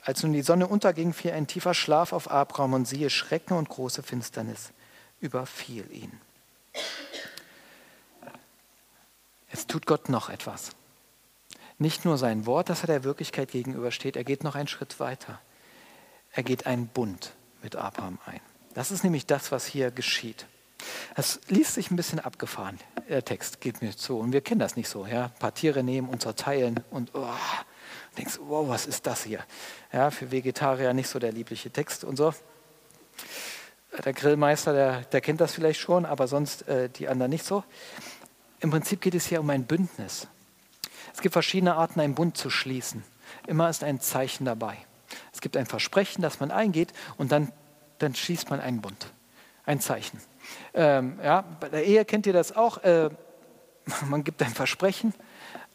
Als 0.00 0.22
nun 0.22 0.32
die 0.32 0.40
Sonne 0.40 0.68
unterging, 0.68 1.12
fiel 1.12 1.32
ein 1.32 1.48
tiefer 1.48 1.74
Schlaf 1.74 2.14
auf 2.14 2.30
Abraham 2.30 2.72
und 2.72 2.88
siehe, 2.88 3.10
Schrecken 3.10 3.52
und 3.52 3.68
große 3.68 4.02
Finsternis 4.02 4.72
überfiel 5.20 5.84
ihn. 5.92 6.18
Jetzt 9.52 9.68
tut 9.68 9.84
Gott 9.84 10.08
noch 10.08 10.30
etwas. 10.30 10.70
Nicht 11.76 12.06
nur 12.06 12.16
sein 12.16 12.46
Wort, 12.46 12.70
das 12.70 12.84
er 12.84 12.86
der 12.86 13.04
Wirklichkeit 13.04 13.50
gegenübersteht, 13.50 14.16
er 14.16 14.24
geht 14.24 14.44
noch 14.44 14.54
einen 14.54 14.68
Schritt 14.68 14.98
weiter. 14.98 15.38
Er 16.32 16.42
geht 16.42 16.64
einen 16.64 16.86
Bund 16.86 17.34
mit 17.62 17.76
Abraham 17.76 18.18
ein. 18.26 18.40
Das 18.74 18.90
ist 18.90 19.04
nämlich 19.04 19.26
das, 19.26 19.52
was 19.52 19.66
hier 19.66 19.90
geschieht. 19.90 20.46
Es 21.14 21.40
liest 21.48 21.74
sich 21.74 21.90
ein 21.90 21.96
bisschen 21.96 22.20
abgefahren, 22.20 22.78
der 23.08 23.24
Text 23.24 23.60
geht 23.60 23.82
mir 23.82 23.96
zu. 23.96 24.18
Und 24.18 24.32
wir 24.32 24.40
kennen 24.40 24.60
das 24.60 24.76
nicht 24.76 24.88
so. 24.88 25.06
Ja? 25.06 25.24
Ein 25.24 25.38
paar 25.38 25.54
Tiere 25.54 25.82
nehmen 25.82 26.08
und 26.08 26.22
zerteilen 26.22 26.80
und 26.90 27.10
oh, 27.14 27.26
denkst, 28.16 28.38
wow, 28.42 28.68
was 28.68 28.86
ist 28.86 29.06
das 29.06 29.24
hier? 29.24 29.44
Ja, 29.92 30.10
für 30.10 30.30
Vegetarier 30.30 30.92
nicht 30.94 31.08
so 31.08 31.18
der 31.18 31.32
liebliche 31.32 31.70
Text 31.70 32.04
und 32.04 32.16
so. 32.16 32.32
Der 34.04 34.12
Grillmeister, 34.12 34.72
der, 34.72 35.00
der 35.02 35.20
kennt 35.20 35.40
das 35.40 35.52
vielleicht 35.52 35.80
schon, 35.80 36.06
aber 36.06 36.28
sonst 36.28 36.66
äh, 36.68 36.88
die 36.88 37.08
anderen 37.08 37.30
nicht 37.30 37.44
so. 37.44 37.64
Im 38.60 38.70
Prinzip 38.70 39.00
geht 39.00 39.14
es 39.14 39.26
hier 39.26 39.40
um 39.40 39.50
ein 39.50 39.64
Bündnis. 39.64 40.28
Es 41.12 41.20
gibt 41.20 41.32
verschiedene 41.32 41.74
Arten, 41.74 42.00
einen 42.00 42.14
Bund 42.14 42.36
zu 42.36 42.50
schließen. 42.50 43.02
Immer 43.46 43.68
ist 43.68 43.82
ein 43.82 44.00
Zeichen 44.00 44.44
dabei. 44.44 44.78
Es 45.40 45.42
gibt 45.42 45.56
ein 45.56 45.64
Versprechen, 45.64 46.20
das 46.20 46.38
man 46.38 46.50
eingeht 46.50 46.92
und 47.16 47.32
dann, 47.32 47.50
dann 47.96 48.14
schließt 48.14 48.50
man 48.50 48.60
einen 48.60 48.82
Bund. 48.82 49.10
Ein 49.64 49.80
Zeichen. 49.80 50.20
Ähm, 50.74 51.18
ja, 51.24 51.44
bei 51.60 51.70
der 51.70 51.86
Ehe 51.86 52.04
kennt 52.04 52.26
ihr 52.26 52.34
das 52.34 52.54
auch. 52.54 52.76
Äh, 52.84 53.08
man 54.10 54.22
gibt 54.22 54.42
ein 54.42 54.50
Versprechen, 54.50 55.14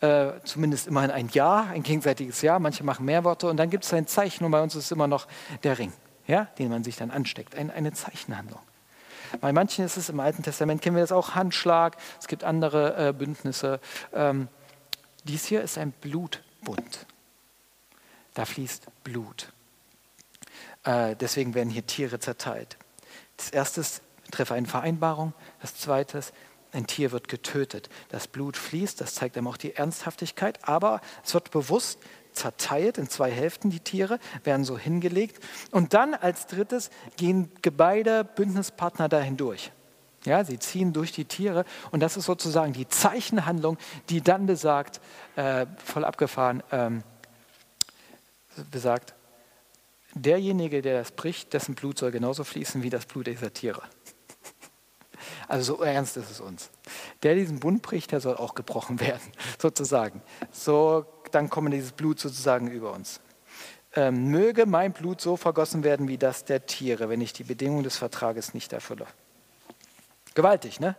äh, 0.02 0.34
zumindest 0.44 0.86
immerhin 0.86 1.10
ein 1.10 1.30
Ja, 1.30 1.62
ein 1.74 1.82
gegenseitiges 1.82 2.44
Ja. 2.44 2.60
Manche 2.60 2.84
machen 2.84 3.08
mehr 3.08 3.24
Worte 3.24 3.48
und 3.48 3.58
dann 3.58 3.72
gibt 3.72 3.86
es 3.86 3.94
ein 3.96 4.06
Zeichen 4.06 4.46
und 4.46 4.52
bei 4.52 4.62
uns 4.62 4.76
ist 4.76 4.92
immer 4.92 5.08
noch 5.08 5.26
der 5.64 5.80
Ring, 5.80 5.92
ja, 6.28 6.44
den 6.60 6.70
man 6.70 6.84
sich 6.84 6.98
dann 6.98 7.10
ansteckt. 7.10 7.56
Ein, 7.56 7.72
eine 7.72 7.92
Zeichenhandlung. 7.92 8.62
Bei 9.42 9.52
manchen 9.52 9.84
ist 9.84 9.98
es 9.98 10.10
im 10.10 10.20
Alten 10.20 10.44
Testament, 10.44 10.84
kennen 10.84 10.96
wir 10.96 11.02
das 11.02 11.12
auch, 11.12 11.34
Handschlag. 11.34 11.98
Es 12.20 12.28
gibt 12.28 12.44
andere 12.44 13.08
äh, 13.08 13.14
Bündnisse. 13.14 13.80
Ähm, 14.14 14.48
dies 15.24 15.46
hier 15.46 15.64
ist 15.64 15.80
ein 15.80 15.92
Blutbund. 15.92 17.08
Da 18.36 18.44
fließt 18.44 18.88
Blut. 19.04 19.55
Äh, 20.86 21.16
deswegen 21.16 21.54
werden 21.54 21.70
hier 21.70 21.86
Tiere 21.86 22.20
zerteilt. 22.20 22.78
Das 23.38 23.50
erste 23.50 23.82
ist 23.82 24.02
treffe 24.32 24.54
eine 24.54 24.68
Vereinbarung. 24.68 25.34
Das 25.62 25.76
zweite 25.76 26.20
ist, 26.20 26.34
ein 26.72 26.88
Tier 26.88 27.12
wird 27.12 27.28
getötet. 27.28 27.90
Das 28.10 28.28
Blut 28.28 28.58
fließt, 28.58 29.00
das 29.00 29.16
zeigt 29.16 29.38
einem 29.38 29.48
auch 29.48 29.58
die 29.58 29.76
Ernsthaftigkeit, 29.76 30.60
aber 30.68 31.00
es 31.24 31.34
wird 31.34 31.52
bewusst 31.52 32.00
zerteilt 32.34 32.98
in 32.98 33.10
zwei 33.10 33.32
Hälften, 33.32 33.70
die 33.70 33.80
Tiere, 33.80 34.20
werden 34.44 34.66
so 34.66 34.78
hingelegt. 34.78 35.42
Und 35.72 35.94
dann 35.94 36.14
als 36.14 36.48
drittes 36.48 36.90
gehen 37.16 37.50
beide 37.78 38.26
Bündnispartner 38.26 39.08
da 39.08 39.22
hindurch. 39.22 39.72
Ja, 40.26 40.44
sie 40.44 40.60
ziehen 40.60 40.92
durch 40.92 41.12
die 41.12 41.26
Tiere 41.26 41.66
und 41.92 42.02
das 42.02 42.18
ist 42.18 42.26
sozusagen 42.26 42.74
die 42.74 42.90
Zeichenhandlung, 42.90 43.78
die 44.10 44.22
dann 44.22 44.48
besagt, 44.48 45.00
äh, 45.36 45.68
voll 45.78 46.04
abgefahren, 46.04 46.64
ähm, 46.72 47.04
besagt, 48.72 49.14
derjenige, 50.16 50.82
der 50.82 50.98
das 51.00 51.12
bricht, 51.12 51.54
dessen 51.54 51.76
Blut 51.76 52.00
soll 52.00 52.12
genauso 52.12 52.44
fließen 52.44 52.82
wie 52.82 52.90
das 52.90 53.06
Blut 53.06 53.28
dieser 53.28 53.54
Tiere. 53.54 53.84
Also 55.48 55.76
so 55.76 55.84
ernst 55.84 56.18
ist 56.18 56.32
es 56.32 56.42
uns. 56.42 56.72
Der 57.24 57.36
diesen 57.36 57.60
Bund 57.60 57.82
bricht, 57.82 58.12
der 58.12 58.20
soll 58.20 58.36
auch 58.38 58.56
gebrochen 58.56 59.00
werden, 59.00 59.22
sozusagen. 59.62 60.22
So, 60.52 61.06
dann 61.32 61.50
kommt 61.50 61.72
dieses 61.74 61.92
Blut 61.92 62.20
sozusagen 62.20 62.70
über 62.70 62.94
uns. 62.94 63.20
Ähm, 63.96 64.30
möge 64.30 64.66
mein 64.66 64.92
Blut 64.92 65.22
so 65.22 65.38
vergossen 65.38 65.84
werden 65.84 66.08
wie 66.08 66.18
das 66.18 66.46
der 66.46 66.66
Tiere, 66.66 67.10
wenn 67.10 67.22
ich 67.22 67.34
die 67.34 67.44
Bedingungen 67.44 67.84
des 67.84 67.98
Vertrages 67.98 68.54
nicht 68.54 68.74
erfülle. 68.74 69.06
Gewaltig, 70.34 70.80
ne? 70.80 70.96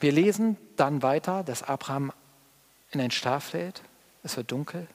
Wir 0.00 0.12
lesen 0.12 0.56
dann 0.76 1.02
weiter, 1.02 1.42
dass 1.44 1.62
Abraham 1.62 2.12
in 2.90 3.00
ein 3.00 3.10
Schlaf 3.10 3.44
fällt. 3.44 3.82
Es 4.22 4.36
wird 4.36 4.50
dunkel. 4.50 4.86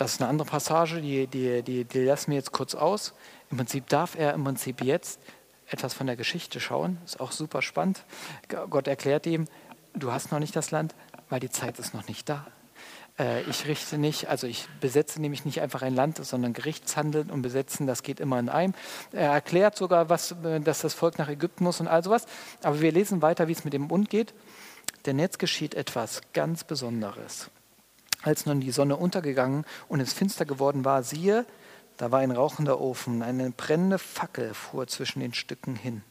Das 0.00 0.12
ist 0.12 0.22
eine 0.22 0.30
andere 0.30 0.48
Passage, 0.48 1.02
die, 1.02 1.26
die, 1.26 1.62
die, 1.62 1.84
die 1.84 2.04
lassen 2.04 2.30
wir 2.30 2.38
jetzt 2.38 2.52
kurz 2.52 2.74
aus. 2.74 3.12
Im 3.50 3.58
Prinzip 3.58 3.86
darf 3.90 4.16
er 4.18 4.32
im 4.32 4.42
Prinzip 4.44 4.80
jetzt 4.80 5.20
etwas 5.68 5.92
von 5.92 6.06
der 6.06 6.16
Geschichte 6.16 6.58
schauen. 6.58 6.96
Ist 7.04 7.20
auch 7.20 7.32
super 7.32 7.60
spannend. 7.60 8.02
Gott 8.48 8.88
erklärt 8.88 9.26
ihm, 9.26 9.44
du 9.92 10.10
hast 10.10 10.32
noch 10.32 10.38
nicht 10.38 10.56
das 10.56 10.70
Land, 10.70 10.94
weil 11.28 11.38
die 11.38 11.50
Zeit 11.50 11.78
ist 11.78 11.92
noch 11.92 12.08
nicht 12.08 12.30
da. 12.30 12.46
Äh, 13.18 13.42
ich 13.42 13.66
richte 13.66 13.98
nicht, 13.98 14.30
also 14.30 14.46
ich 14.46 14.66
besetze 14.80 15.20
nämlich 15.20 15.44
nicht 15.44 15.60
einfach 15.60 15.82
ein 15.82 15.94
Land, 15.94 16.24
sondern 16.24 16.54
Gerichtshandeln 16.54 17.28
und 17.28 17.42
Besetzen, 17.42 17.86
das 17.86 18.02
geht 18.02 18.20
immer 18.20 18.38
in 18.38 18.48
einem. 18.48 18.72
Er 19.12 19.32
erklärt 19.32 19.76
sogar, 19.76 20.08
was, 20.08 20.34
äh, 20.42 20.60
dass 20.60 20.80
das 20.80 20.94
Volk 20.94 21.18
nach 21.18 21.28
Ägypten 21.28 21.62
muss 21.62 21.78
und 21.78 21.88
all 21.88 22.02
sowas. 22.02 22.24
Aber 22.62 22.80
wir 22.80 22.90
lesen 22.90 23.20
weiter, 23.20 23.48
wie 23.48 23.52
es 23.52 23.64
mit 23.64 23.74
dem 23.74 23.88
Bund 23.88 24.08
geht. 24.08 24.32
Denn 25.04 25.18
jetzt 25.18 25.38
geschieht 25.38 25.74
etwas 25.74 26.22
ganz 26.32 26.64
Besonderes. 26.64 27.50
Als 28.22 28.46
nun 28.46 28.60
die 28.60 28.70
Sonne 28.70 28.96
untergegangen 28.96 29.64
und 29.88 30.00
es 30.00 30.12
finster 30.12 30.44
geworden 30.44 30.84
war, 30.84 31.02
siehe, 31.02 31.46
da 31.96 32.10
war 32.10 32.20
ein 32.20 32.30
rauchender 32.30 32.80
Ofen, 32.80 33.22
eine 33.22 33.50
brennende 33.50 33.98
Fackel 33.98 34.54
fuhr 34.54 34.86
zwischen 34.86 35.20
den 35.20 35.34
Stücken 35.34 35.76
hin. 35.76 36.02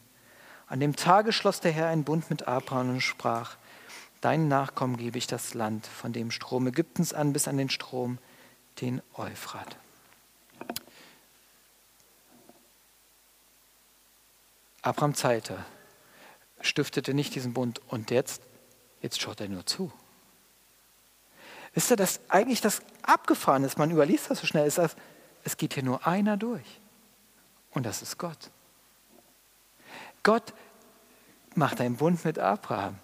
An 0.66 0.80
dem 0.80 0.94
Tage 0.94 1.32
schloss 1.32 1.60
der 1.60 1.72
Herr 1.72 1.88
einen 1.88 2.04
Bund 2.04 2.30
mit 2.30 2.46
Abraham 2.46 2.90
und 2.90 3.00
sprach, 3.00 3.56
Deinen 4.20 4.48
Nachkommen 4.48 4.98
gebe 4.98 5.16
ich 5.18 5.26
das 5.26 5.54
Land, 5.54 5.86
von 5.86 6.12
dem 6.12 6.30
Strom 6.30 6.66
Ägyptens 6.66 7.14
an 7.14 7.32
bis 7.32 7.48
an 7.48 7.56
den 7.56 7.70
Strom, 7.70 8.18
den 8.80 9.00
Euphrat. 9.16 9.76
Abraham 14.82 15.14
zeilte, 15.14 15.64
stiftete 16.60 17.14
nicht 17.14 17.34
diesen 17.34 17.52
Bund 17.54 17.80
und 17.88 18.10
jetzt, 18.10 18.42
jetzt 19.00 19.20
schaut 19.20 19.40
er 19.40 19.48
nur 19.48 19.66
zu. 19.66 19.90
Wisst 21.74 21.90
ihr, 21.90 21.96
dass 21.96 22.20
eigentlich 22.28 22.60
das 22.60 22.82
abgefahren 23.02 23.64
ist, 23.64 23.78
man 23.78 23.90
überliest 23.90 24.30
das 24.30 24.40
so 24.40 24.46
schnell, 24.46 24.66
ist 24.66 24.78
das, 24.78 24.96
es 25.44 25.56
geht 25.56 25.74
hier 25.74 25.82
nur 25.82 26.06
einer 26.06 26.36
durch. 26.36 26.80
Und 27.70 27.86
das 27.86 28.02
ist 28.02 28.18
Gott. 28.18 28.50
Gott 30.22 30.52
macht 31.54 31.80
einen 31.80 31.96
Bund 31.96 32.24
mit 32.24 32.38
Abraham. 32.38 32.98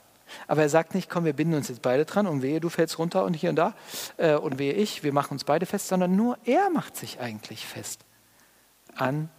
Aber 0.49 0.63
er 0.63 0.69
sagt 0.69 0.95
nicht, 0.95 1.09
komm, 1.09 1.25
wir 1.25 1.33
binden 1.33 1.55
uns 1.55 1.69
jetzt 1.69 1.83
beide 1.83 2.05
dran 2.05 2.27
und 2.27 2.43
wehe, 2.43 2.61
du 2.61 2.69
fällst 2.69 2.99
runter 2.99 3.25
und 3.25 3.35
hier 3.35 3.51
und 3.51 3.57
da 3.57 3.75
äh, 4.17 4.35
und 4.35 4.59
wehe 4.59 4.73
ich, 4.73 5.05
wir 5.05 5.13
machen 5.13 5.35
uns 5.35 5.45
beide 5.45 5.67
fest, 5.67 5.89
sondern 5.89 6.17
nur 6.17 6.37
er 6.45 6.69
macht 6.71 6.97
sich 6.97 7.21
eigentlich 7.21 7.65
fest 7.65 8.05
an 8.97 9.31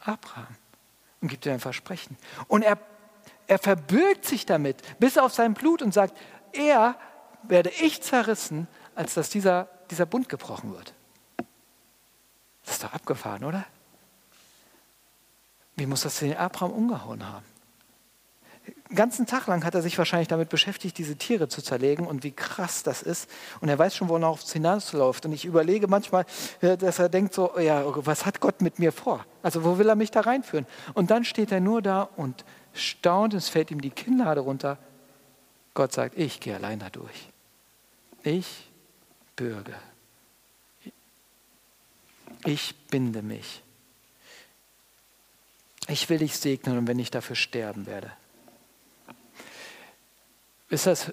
Abraham 0.00 0.54
und 1.20 1.28
gibt 1.28 1.46
ihm 1.46 1.52
ein 1.52 1.60
Versprechen. 1.60 2.16
Und 2.46 2.62
er, 2.62 2.78
er 3.48 3.58
verbirgt 3.58 4.24
sich 4.24 4.46
damit 4.46 4.76
bis 5.00 5.18
auf 5.18 5.34
sein 5.34 5.54
Blut 5.54 5.82
und 5.82 5.92
sagt, 5.92 6.16
er 6.52 6.96
werde 7.42 7.70
ich 7.80 8.02
zerrissen, 8.02 8.68
als 8.96 9.14
dass 9.14 9.30
dieser, 9.30 9.68
dieser 9.90 10.06
Bund 10.06 10.28
gebrochen 10.28 10.72
wird. 10.72 10.92
Das 12.64 12.74
ist 12.74 12.84
doch 12.84 12.92
abgefahren, 12.92 13.44
oder? 13.44 13.64
Wie 15.76 15.86
muss 15.86 16.00
das 16.00 16.18
den 16.18 16.36
Abraham 16.36 16.72
umgehauen 16.72 17.24
haben? 17.24 17.44
Den 18.88 18.96
ganzen 18.96 19.26
Tag 19.26 19.46
lang 19.46 19.64
hat 19.64 19.74
er 19.74 19.82
sich 19.82 19.98
wahrscheinlich 19.98 20.28
damit 20.28 20.48
beschäftigt, 20.48 20.98
diese 20.98 21.16
Tiere 21.16 21.48
zu 21.48 21.62
zerlegen 21.62 22.06
und 22.06 22.24
wie 22.24 22.32
krass 22.32 22.82
das 22.82 23.02
ist. 23.02 23.28
Und 23.60 23.68
er 23.68 23.78
weiß 23.78 23.94
schon, 23.94 24.08
wonach 24.08 24.42
es 24.42 24.52
hinausläuft. 24.52 25.26
Und 25.26 25.32
ich 25.32 25.44
überlege 25.44 25.86
manchmal, 25.86 26.24
äh, 26.60 26.76
dass 26.76 26.98
er 26.98 27.08
denkt 27.08 27.34
so, 27.34 27.56
ja, 27.58 27.84
was 28.06 28.26
hat 28.26 28.40
Gott 28.40 28.62
mit 28.62 28.78
mir 28.78 28.92
vor? 28.92 29.24
Also 29.42 29.62
wo 29.62 29.78
will 29.78 29.88
er 29.88 29.96
mich 29.96 30.10
da 30.10 30.20
reinführen? 30.20 30.66
Und 30.94 31.10
dann 31.10 31.24
steht 31.24 31.52
er 31.52 31.60
nur 31.60 31.82
da 31.82 32.02
und 32.16 32.44
staunt, 32.72 33.34
es 33.34 33.48
fällt 33.48 33.70
ihm 33.70 33.80
die 33.80 33.90
Kinnlade 33.90 34.40
runter. 34.40 34.78
Gott 35.74 35.92
sagt, 35.92 36.16
ich 36.16 36.40
gehe 36.40 36.54
allein 36.54 36.78
da 36.78 36.88
durch. 36.88 37.28
Ich 38.22 38.65
bürge. 39.36 39.74
Ich 42.44 42.74
binde 42.88 43.22
mich. 43.22 43.62
Ich 45.88 46.08
will 46.08 46.18
dich 46.18 46.36
segnen 46.36 46.78
und 46.78 46.86
wenn 46.88 46.98
ich 46.98 47.10
dafür 47.10 47.36
sterben 47.36 47.86
werde. 47.86 48.12
Ist 50.68 50.86
das 50.86 51.12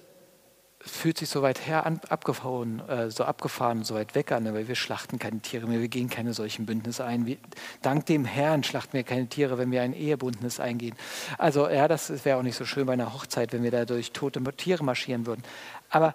fühlt 0.86 1.18
sich 1.18 1.30
so 1.30 1.40
weit 1.40 1.66
her 1.66 1.86
an, 1.86 2.00
abgefahren, 2.08 2.86
äh, 2.88 3.10
so 3.10 3.24
abgefahren, 3.24 3.84
so 3.84 3.94
weit 3.94 4.14
weg 4.14 4.32
an, 4.32 4.44
weil 4.52 4.68
wir 4.68 4.74
schlachten 4.74 5.18
keine 5.18 5.40
Tiere 5.40 5.66
mehr, 5.66 5.80
wir 5.80 5.88
gehen 5.88 6.10
keine 6.10 6.34
solchen 6.34 6.66
Bündnisse 6.66 7.04
ein. 7.04 7.24
Wir, 7.24 7.38
dank 7.80 8.06
dem 8.06 8.24
Herrn 8.24 8.62
schlachten 8.64 8.92
wir 8.92 9.02
keine 9.02 9.26
Tiere, 9.26 9.56
wenn 9.56 9.70
wir 9.70 9.82
ein 9.82 9.94
Ehebündnis 9.94 10.60
eingehen. 10.60 10.94
Also 11.38 11.68
ja, 11.68 11.88
das 11.88 12.24
wäre 12.24 12.38
auch 12.38 12.42
nicht 12.42 12.56
so 12.56 12.66
schön 12.66 12.86
bei 12.86 12.92
einer 12.92 13.14
Hochzeit, 13.14 13.52
wenn 13.52 13.62
wir 13.62 13.70
da 13.70 13.86
durch 13.86 14.12
tote 14.12 14.42
Tiere 14.56 14.84
marschieren 14.84 15.24
würden. 15.24 15.42
Aber, 15.88 16.14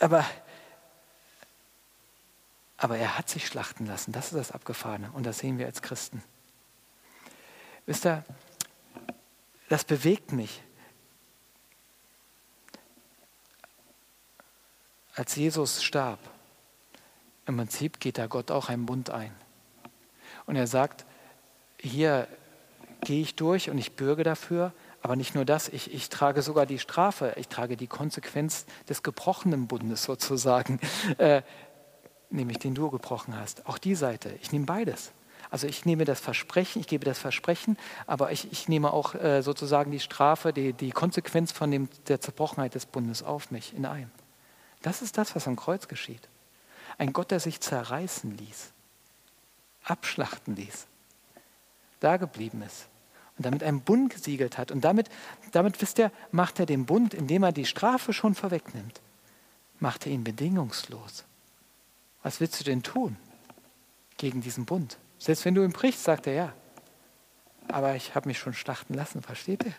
aber, 0.00 0.24
aber 2.80 2.96
er 2.96 3.18
hat 3.18 3.28
sich 3.28 3.46
schlachten 3.46 3.84
lassen, 3.84 4.10
das 4.10 4.26
ist 4.26 4.36
das 4.36 4.52
Abgefahrene 4.52 5.10
und 5.12 5.26
das 5.26 5.38
sehen 5.38 5.58
wir 5.58 5.66
als 5.66 5.82
Christen. 5.82 6.22
Wisst 7.84 8.06
ihr, 8.06 8.24
das 9.68 9.84
bewegt 9.84 10.32
mich 10.32 10.62
als 15.14 15.36
Jesus 15.36 15.82
starb, 15.82 16.18
im 17.44 17.58
Prinzip 17.58 18.00
geht 18.00 18.16
da 18.16 18.26
Gott 18.26 18.50
auch 18.50 18.70
einen 18.70 18.86
Bund 18.86 19.10
ein. 19.10 19.34
Und 20.46 20.56
er 20.56 20.66
sagt, 20.66 21.04
hier 21.78 22.28
gehe 23.02 23.20
ich 23.20 23.36
durch 23.36 23.68
und 23.68 23.76
ich 23.76 23.94
bürge 23.96 24.24
dafür, 24.24 24.72
aber 25.02 25.16
nicht 25.16 25.34
nur 25.34 25.44
das, 25.44 25.68
ich, 25.68 25.92
ich 25.92 26.08
trage 26.08 26.40
sogar 26.40 26.64
die 26.64 26.78
Strafe, 26.78 27.34
ich 27.36 27.48
trage 27.48 27.76
die 27.76 27.88
Konsequenz 27.88 28.64
des 28.88 29.02
gebrochenen 29.02 29.66
Bundes 29.66 30.04
sozusagen, 30.04 30.80
äh, 31.18 31.42
nämlich 32.30 32.58
den 32.58 32.74
du 32.74 32.90
gebrochen 32.90 33.36
hast. 33.36 33.66
Auch 33.66 33.78
die 33.78 33.94
Seite, 33.94 34.34
ich 34.40 34.52
nehme 34.52 34.66
beides. 34.66 35.12
Also 35.50 35.66
ich 35.66 35.84
nehme 35.84 36.04
das 36.04 36.20
Versprechen, 36.20 36.80
ich 36.80 36.86
gebe 36.86 37.04
das 37.04 37.18
Versprechen, 37.18 37.76
aber 38.06 38.30
ich, 38.30 38.52
ich 38.52 38.68
nehme 38.68 38.92
auch 38.92 39.14
äh, 39.14 39.42
sozusagen 39.42 39.90
die 39.90 40.00
Strafe, 40.00 40.52
die, 40.52 40.72
die 40.72 40.92
Konsequenz 40.92 41.50
von 41.50 41.70
dem, 41.70 41.88
der 42.06 42.20
Zerbrochenheit 42.20 42.74
des 42.74 42.86
Bundes 42.86 43.22
auf 43.22 43.50
mich 43.50 43.74
in 43.74 43.84
einem. 43.84 44.10
Das 44.82 45.02
ist 45.02 45.18
das, 45.18 45.34
was 45.34 45.48
am 45.48 45.56
Kreuz 45.56 45.88
geschieht. 45.88 46.28
Ein 46.98 47.12
Gott, 47.12 47.30
der 47.32 47.40
sich 47.40 47.60
zerreißen 47.60 48.36
ließ, 48.36 48.72
abschlachten 49.84 50.54
ließ, 50.54 50.86
da 51.98 52.16
geblieben 52.16 52.62
ist 52.62 52.88
und 53.36 53.46
damit 53.46 53.62
einen 53.62 53.80
Bund 53.80 54.12
gesiegelt 54.12 54.56
hat. 54.56 54.70
Und 54.70 54.82
damit, 54.82 55.08
damit, 55.52 55.80
wisst 55.82 55.98
ihr, 55.98 56.12
macht 56.30 56.60
er 56.60 56.66
den 56.66 56.86
Bund, 56.86 57.14
indem 57.14 57.42
er 57.42 57.52
die 57.52 57.66
Strafe 57.66 58.12
schon 58.12 58.34
vorwegnimmt, 58.34 59.00
macht 59.78 60.06
er 60.06 60.12
ihn 60.12 60.24
bedingungslos. 60.24 61.24
Was 62.22 62.40
willst 62.40 62.60
du 62.60 62.64
denn 62.64 62.82
tun 62.82 63.16
gegen 64.16 64.40
diesen 64.40 64.66
Bund? 64.66 64.98
Selbst 65.18 65.44
wenn 65.44 65.54
du 65.54 65.62
ihn 65.62 65.72
brichst, 65.72 66.04
sagt 66.04 66.26
er 66.26 66.32
ja. 66.32 66.52
Aber 67.68 67.94
ich 67.94 68.14
habe 68.14 68.28
mich 68.28 68.38
schon 68.38 68.54
starten 68.54 68.94
lassen, 68.94 69.22
versteht 69.22 69.64
ihr? 69.64 69.74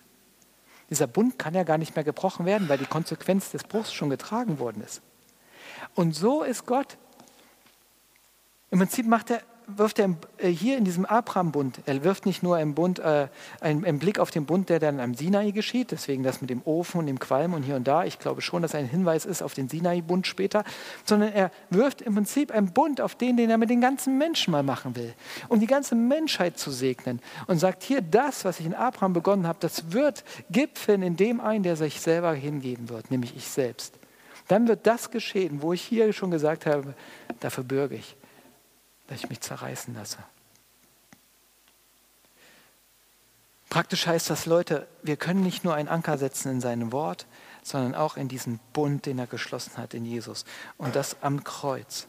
Dieser 0.89 1.07
Bund 1.07 1.39
kann 1.39 1.53
ja 1.53 1.63
gar 1.63 1.77
nicht 1.77 1.95
mehr 1.95 2.03
gebrochen 2.03 2.45
werden, 2.45 2.67
weil 2.69 2.77
die 2.77 2.85
Konsequenz 2.85 3.51
des 3.51 3.63
Bruchs 3.63 3.93
schon 3.93 4.09
getragen 4.09 4.59
worden 4.59 4.81
ist. 4.81 5.01
Und 5.95 6.13
so 6.13 6.43
ist 6.43 6.65
Gott. 6.65 6.97
Im 8.71 8.79
Prinzip 8.79 9.05
macht 9.05 9.29
er 9.31 9.41
wirft 9.77 9.99
er 9.99 10.15
äh, 10.37 10.49
hier 10.49 10.77
in 10.77 10.85
diesem 10.85 11.05
Abraham-Bund, 11.05 11.81
er 11.85 12.03
wirft 12.03 12.25
nicht 12.25 12.43
nur 12.43 12.55
einen, 12.55 12.73
Bund, 12.75 12.99
äh, 12.99 13.27
einen, 13.59 13.85
einen, 13.85 13.99
Blick 13.99 14.19
auf 14.19 14.31
den 14.31 14.45
Bund, 14.45 14.69
der 14.69 14.79
dann 14.79 14.99
am 14.99 15.13
Sinai 15.13 15.51
geschieht, 15.51 15.91
deswegen 15.91 16.23
das 16.23 16.41
mit 16.41 16.49
dem 16.49 16.61
Ofen 16.65 16.99
und 16.99 17.07
dem 17.07 17.19
Qualm 17.19 17.53
und 17.53 17.63
hier 17.63 17.75
und 17.75 17.87
da, 17.87 18.05
ich 18.05 18.19
glaube 18.19 18.41
schon, 18.41 18.61
dass 18.61 18.75
ein 18.75 18.87
Hinweis 18.87 19.25
ist 19.25 19.41
auf 19.41 19.53
den 19.53 19.69
Sinai-Bund 19.69 20.27
später, 20.27 20.63
sondern 21.05 21.33
er 21.33 21.51
wirft 21.69 22.01
im 22.01 22.15
Prinzip 22.15 22.51
einen 22.51 22.71
Bund 22.71 23.01
auf 23.01 23.15
den, 23.15 23.37
den 23.37 23.49
er 23.49 23.57
mit 23.57 23.69
den 23.69 23.81
ganzen 23.81 24.17
Menschen 24.17 24.51
mal 24.51 24.63
machen 24.63 24.95
will, 24.95 25.13
um 25.49 25.59
die 25.59 25.67
ganze 25.67 25.95
Menschheit 25.95 26.57
zu 26.57 26.71
segnen 26.71 27.19
und 27.47 27.59
sagt, 27.59 27.83
hier 27.83 28.01
das, 28.01 28.45
was 28.45 28.59
ich 28.59 28.65
in 28.65 28.73
Abraham 28.73 29.13
begonnen 29.13 29.47
habe, 29.47 29.59
das 29.59 29.91
wird 29.91 30.23
gipfeln 30.49 31.03
in 31.03 31.15
dem 31.15 31.41
ein, 31.41 31.63
der 31.63 31.75
sich 31.75 31.99
selber 32.01 32.33
hingeben 32.33 32.89
wird, 32.89 33.11
nämlich 33.11 33.35
ich 33.35 33.47
selbst. 33.47 33.95
Dann 34.47 34.67
wird 34.67 34.87
das 34.87 35.11
geschehen, 35.11 35.61
wo 35.61 35.73
ich 35.73 35.81
hier 35.81 36.11
schon 36.13 36.31
gesagt 36.31 36.65
habe, 36.65 36.93
dafür 37.39 37.63
bürge 37.63 37.95
ich 37.95 38.15
dass 39.11 39.19
ich 39.19 39.29
mich 39.29 39.41
zerreißen 39.41 39.93
lasse. 39.93 40.19
Praktisch 43.69 44.07
heißt 44.07 44.29
das, 44.29 44.45
Leute, 44.45 44.87
wir 45.03 45.17
können 45.17 45.43
nicht 45.43 45.65
nur 45.65 45.75
einen 45.75 45.89
Anker 45.89 46.17
setzen 46.17 46.49
in 46.49 46.61
seinem 46.61 46.93
Wort, 46.93 47.25
sondern 47.61 47.93
auch 47.93 48.15
in 48.15 48.29
diesen 48.29 48.61
Bund, 48.71 49.05
den 49.05 49.19
er 49.19 49.27
geschlossen 49.27 49.75
hat 49.75 49.93
in 49.93 50.05
Jesus. 50.05 50.45
Und 50.77 50.95
das 50.95 51.17
am 51.21 51.43
Kreuz. 51.43 52.07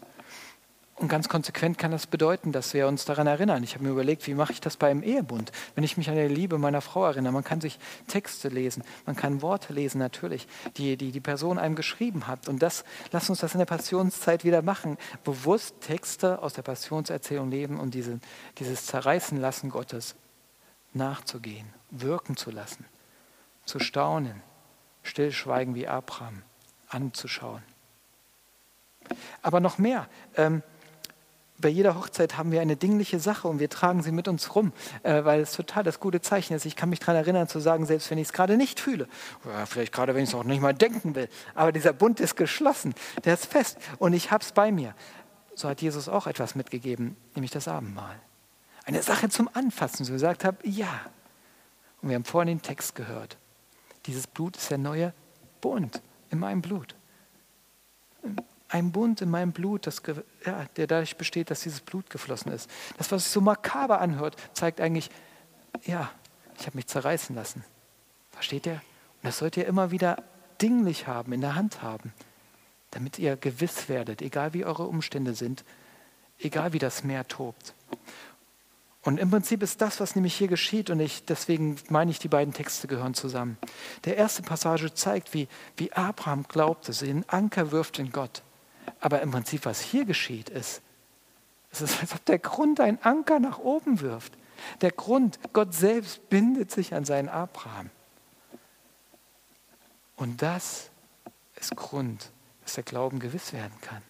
Und 0.96 1.09
ganz 1.09 1.28
konsequent 1.28 1.78
kann 1.78 1.90
das 1.90 2.07
bedeuten, 2.07 2.52
dass 2.52 2.74
wir 2.74 2.87
uns 2.87 3.05
daran 3.05 3.26
erinnern. 3.26 3.62
Ich 3.62 3.74
habe 3.74 3.85
mir 3.85 3.90
überlegt, 3.90 4.26
wie 4.26 4.35
mache 4.35 4.52
ich 4.52 4.61
das 4.61 4.76
beim 4.76 5.02
Ehebund? 5.02 5.50
Wenn 5.74 5.85
ich 5.85 5.96
mich 5.96 6.11
an 6.11 6.16
die 6.16 6.28
Liebe 6.28 6.59
meiner 6.59 6.83
Frau 6.83 7.07
erinnere, 7.07 7.33
man 7.33 7.44
kann 7.44 7.61
sich 7.61 7.78
Texte 8.09 8.48
lesen, 8.48 8.85
man 9.07 9.16
kann 9.16 9.42
Worte 9.42 9.72
lesen 9.72 9.98
natürlich, 9.98 10.46
die 10.76 10.96
die, 10.96 11.11
die 11.11 11.20
Person 11.20 11.59
einem 11.59 11.76
geschrieben 11.76 12.26
hat. 12.26 12.46
Und 12.46 12.62
das, 12.62 12.85
lass 13.11 13.31
uns 13.31 13.40
das 13.40 13.55
in 13.55 13.59
der 13.59 13.66
Passionszeit 13.66 14.44
wieder 14.44 14.62
machen. 14.62 14.98
Bewusst 15.24 15.81
Texte 15.81 16.42
aus 16.42 16.52
der 16.52 16.62
Passionserzählung 16.62 17.50
leben 17.50 17.81
und 17.81 17.94
diese, 17.94 18.20
dieses 18.59 18.87
Zerreißen 18.87 19.40
lassen 19.40 19.70
Gottes 19.70 20.14
nachzugehen, 20.92 21.72
wirken 21.90 22.37
zu 22.37 22.50
lassen, 22.50 22.85
zu 23.64 23.78
staunen, 23.78 24.42
stillschweigen 25.02 25.74
wie 25.74 25.88
Abraham, 25.88 26.42
anzuschauen. 26.88 27.62
Aber 29.40 29.61
noch 29.61 29.78
mehr. 29.78 30.07
Ähm, 30.37 30.62
bei 31.62 31.70
jeder 31.70 31.94
Hochzeit 31.94 32.37
haben 32.37 32.53
wir 32.53 32.61
eine 32.61 32.77
dingliche 32.77 33.18
Sache 33.18 33.48
und 33.48 33.59
wir 33.59 33.70
tragen 33.70 34.03
sie 34.03 34.12
mit 34.12 34.29
uns 34.29 34.55
rum, 34.55 34.72
äh, 35.03 35.25
weil 35.25 35.40
es 35.40 35.53
total 35.53 35.83
das 35.83 35.98
gute 35.98 36.20
Zeichen 36.20 36.53
ist. 36.53 36.66
Ich 36.66 36.77
kann 36.77 36.90
mich 36.90 37.01
daran 37.01 37.16
erinnern 37.16 37.48
zu 37.48 37.59
sagen, 37.61 37.87
selbst 37.87 38.11
wenn 38.11 38.18
ich 38.18 38.29
es 38.29 38.33
gerade 38.35 38.59
nicht 38.59 38.81
fühle, 38.81 39.09
oder 39.44 39.66
vielleicht 39.66 39.92
gerade 39.92 40.14
wenn 40.14 40.25
ich 40.25 40.29
es 40.29 40.35
auch 40.35 40.44
nicht 40.44 40.61
mal 40.61 40.75
denken 40.75 41.14
will, 41.14 41.29
aber 41.55 41.72
dieser 41.72 41.94
Bund 41.94 42.20
ist 42.20 42.37
geschlossen, 42.37 42.94
der 43.25 43.35
ist 43.35 43.46
fest 43.46 43.79
und 43.98 44.12
ich 44.12 44.31
habe 44.31 44.44
es 44.44 44.53
bei 44.53 44.70
mir. 44.70 44.94
So 45.55 45.68
hat 45.68 45.81
Jesus 45.81 46.09
auch 46.09 46.27
etwas 46.27 46.55
mitgegeben, 46.55 47.16
nämlich 47.35 47.51
das 47.51 47.68
Abendmahl. 47.68 48.18
Eine 48.85 49.03
Sache 49.03 49.31
zum 49.31 49.48
Anfassen, 49.53 50.05
so 50.05 50.12
gesagt 50.12 50.44
habe, 50.44 50.59
ja. 50.68 51.01
Und 52.03 52.09
wir 52.09 52.16
haben 52.16 52.25
vorhin 52.25 52.48
den 52.48 52.62
Text 52.62 52.94
gehört. 52.94 53.38
Dieses 54.07 54.27
Blut 54.27 54.57
ist 54.57 54.70
der 54.70 54.79
neue 54.79 55.14
Bund 55.61 56.03
in 56.31 56.38
meinem 56.40 56.62
Blut 56.62 56.96
ein 58.73 58.91
Bund 58.91 59.21
in 59.21 59.31
meinem 59.31 59.53
Blut, 59.53 59.87
das, 59.87 60.03
ja, 60.47 60.65
der 60.77 60.87
dadurch 60.87 61.17
besteht, 61.17 61.51
dass 61.51 61.61
dieses 61.61 61.81
Blut 61.81 62.09
geflossen 62.09 62.53
ist. 62.53 62.71
Das, 62.97 63.13
was 63.13 63.25
sich 63.25 63.33
so 63.33 63.43
makaber 63.43 64.01
anhört, 64.01 64.37
zeigt 64.55 64.81
eigentlich, 64.81 65.11
ja, 65.85 66.11
ich 66.59 66.67
habe 66.67 66.77
mich 66.77 66.87
zerreißen 66.87 67.37
lassen. 67.37 67.65
Versteht 68.31 68.67
ihr? 68.67 68.73
Und 68.73 69.25
das 69.25 69.39
sollt 69.39 69.59
ihr 69.59 69.67
immer 69.67 69.91
wieder 69.91 70.23
dinglich 70.61 71.07
haben, 71.07 71.35
in 71.35 71.43
der 71.43 71.55
Hand 71.55 71.83
haben, 71.83 72.15
damit 72.93 73.19
ihr 73.19 73.37
gewiss 73.37 73.91
werdet, 73.91 74.23
egal 74.23 74.55
wie 74.55 74.65
eure 74.65 74.85
Umstände 74.85 75.35
sind, 75.35 75.65
egal 76.39 76.73
wie 76.73 76.79
das 76.79 77.05
Meer 77.05 77.29
tobt. 77.29 77.75
Und 79.03 79.19
im 79.19 79.31
Prinzip 79.31 79.63
ist 79.63 79.83
das, 79.83 80.01
was 80.01 80.15
nämlich 80.15 80.35
hier 80.35 80.49
geschieht, 80.49 80.89
und 80.89 81.01
ich, 81.01 81.27
deswegen 81.27 81.77
meine 81.91 82.11
ich, 82.11 82.21
die 82.21 82.29
beiden 82.29 82.55
Texte 82.55 82.87
gehören 82.87 83.13
zusammen. 83.13 83.59
Der 84.05 84.17
erste 84.17 84.43
Passage 84.43 84.95
zeigt, 84.95 85.35
wie, 85.35 85.49
wie 85.77 85.93
Abraham 85.93 86.45
glaubte, 86.45 86.95
sie 86.95 87.11
einen 87.11 87.29
Anker 87.29 87.71
wirft 87.71 87.99
in 87.99 88.13
Gott. 88.13 88.43
Aber 89.01 89.21
im 89.23 89.31
Prinzip, 89.31 89.64
was 89.64 89.81
hier 89.81 90.05
geschieht, 90.05 90.49
ist, 90.49 90.83
es 91.71 91.81
ist, 91.81 92.01
als 92.01 92.12
ob 92.14 92.25
der 92.25 92.38
Grund 92.38 92.81
einen 92.81 92.99
Anker 93.03 93.40
nach 93.40 93.59
oben 93.59 94.01
wirft. 94.01 94.33
Der 94.81 94.92
Grund, 94.92 95.40
Gott 95.53 95.75
selbst 95.75 96.29
bindet 96.29 96.71
sich 96.71 96.95
an 96.95 97.05
seinen 97.05 97.29
Abraham. 97.29 97.90
Und 100.16 100.40
das 100.42 100.90
ist 101.57 101.75
Grund, 101.75 102.31
dass 102.62 102.75
der 102.75 102.85
Glauben 102.85 103.18
gewiss 103.18 103.53
werden 103.53 103.75
kann. 103.81 104.03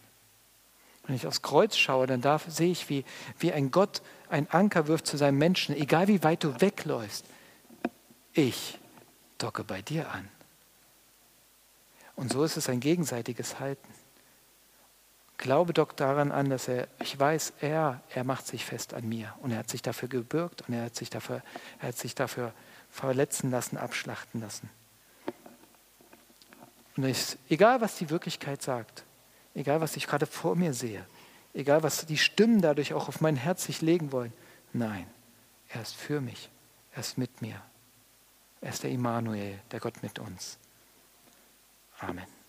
Wenn 1.06 1.16
ich 1.16 1.26
aufs 1.26 1.42
Kreuz 1.42 1.76
schaue, 1.76 2.06
dann 2.06 2.20
darf, 2.20 2.44
sehe 2.48 2.70
ich, 2.70 2.88
wie, 2.88 3.04
wie 3.38 3.52
ein 3.52 3.70
Gott 3.70 4.02
einen 4.28 4.46
Anker 4.48 4.86
wirft 4.86 5.06
zu 5.06 5.16
seinem 5.16 5.38
Menschen, 5.38 5.74
egal 5.74 6.08
wie 6.08 6.22
weit 6.22 6.44
du 6.44 6.60
wegläufst. 6.60 7.24
Ich 8.34 8.78
docke 9.38 9.64
bei 9.64 9.82
dir 9.82 10.10
an. 10.10 10.28
Und 12.14 12.30
so 12.30 12.44
ist 12.44 12.56
es 12.56 12.68
ein 12.68 12.80
gegenseitiges 12.80 13.58
Halten. 13.58 13.88
Glaube 15.42 15.72
doch 15.72 15.90
daran 15.90 16.30
an, 16.30 16.50
dass 16.50 16.68
er, 16.68 16.86
ich 17.00 17.18
weiß, 17.18 17.54
er, 17.62 18.00
er 18.14 18.22
macht 18.22 18.46
sich 18.46 18.64
fest 18.64 18.94
an 18.94 19.08
mir 19.08 19.34
und 19.40 19.50
er 19.50 19.58
hat 19.58 19.68
sich 19.68 19.82
dafür 19.82 20.08
gebürgt 20.08 20.62
und 20.68 20.74
er 20.74 20.84
hat 20.84 20.94
sich 20.94 21.10
dafür, 21.10 21.42
er 21.80 21.88
hat 21.88 21.98
sich 21.98 22.14
dafür 22.14 22.52
verletzen 22.90 23.50
lassen, 23.50 23.76
abschlachten 23.76 24.40
lassen. 24.40 24.70
Und 26.96 27.06
ich, 27.06 27.36
egal, 27.48 27.80
was 27.80 27.96
die 27.96 28.08
Wirklichkeit 28.08 28.62
sagt, 28.62 29.02
egal, 29.56 29.80
was 29.80 29.96
ich 29.96 30.06
gerade 30.06 30.26
vor 30.26 30.54
mir 30.54 30.74
sehe, 30.74 31.04
egal, 31.54 31.82
was 31.82 32.06
die 32.06 32.18
Stimmen 32.18 32.62
dadurch 32.62 32.94
auch 32.94 33.08
auf 33.08 33.20
mein 33.20 33.34
Herz 33.34 33.64
sich 33.64 33.80
legen 33.80 34.12
wollen, 34.12 34.32
nein, 34.72 35.08
er 35.70 35.82
ist 35.82 35.96
für 35.96 36.20
mich, 36.20 36.50
er 36.92 37.00
ist 37.00 37.18
mit 37.18 37.42
mir. 37.42 37.60
Er 38.60 38.70
ist 38.70 38.84
der 38.84 38.92
Immanuel, 38.92 39.58
der 39.72 39.80
Gott 39.80 40.04
mit 40.04 40.20
uns. 40.20 40.56
Amen. 41.98 42.41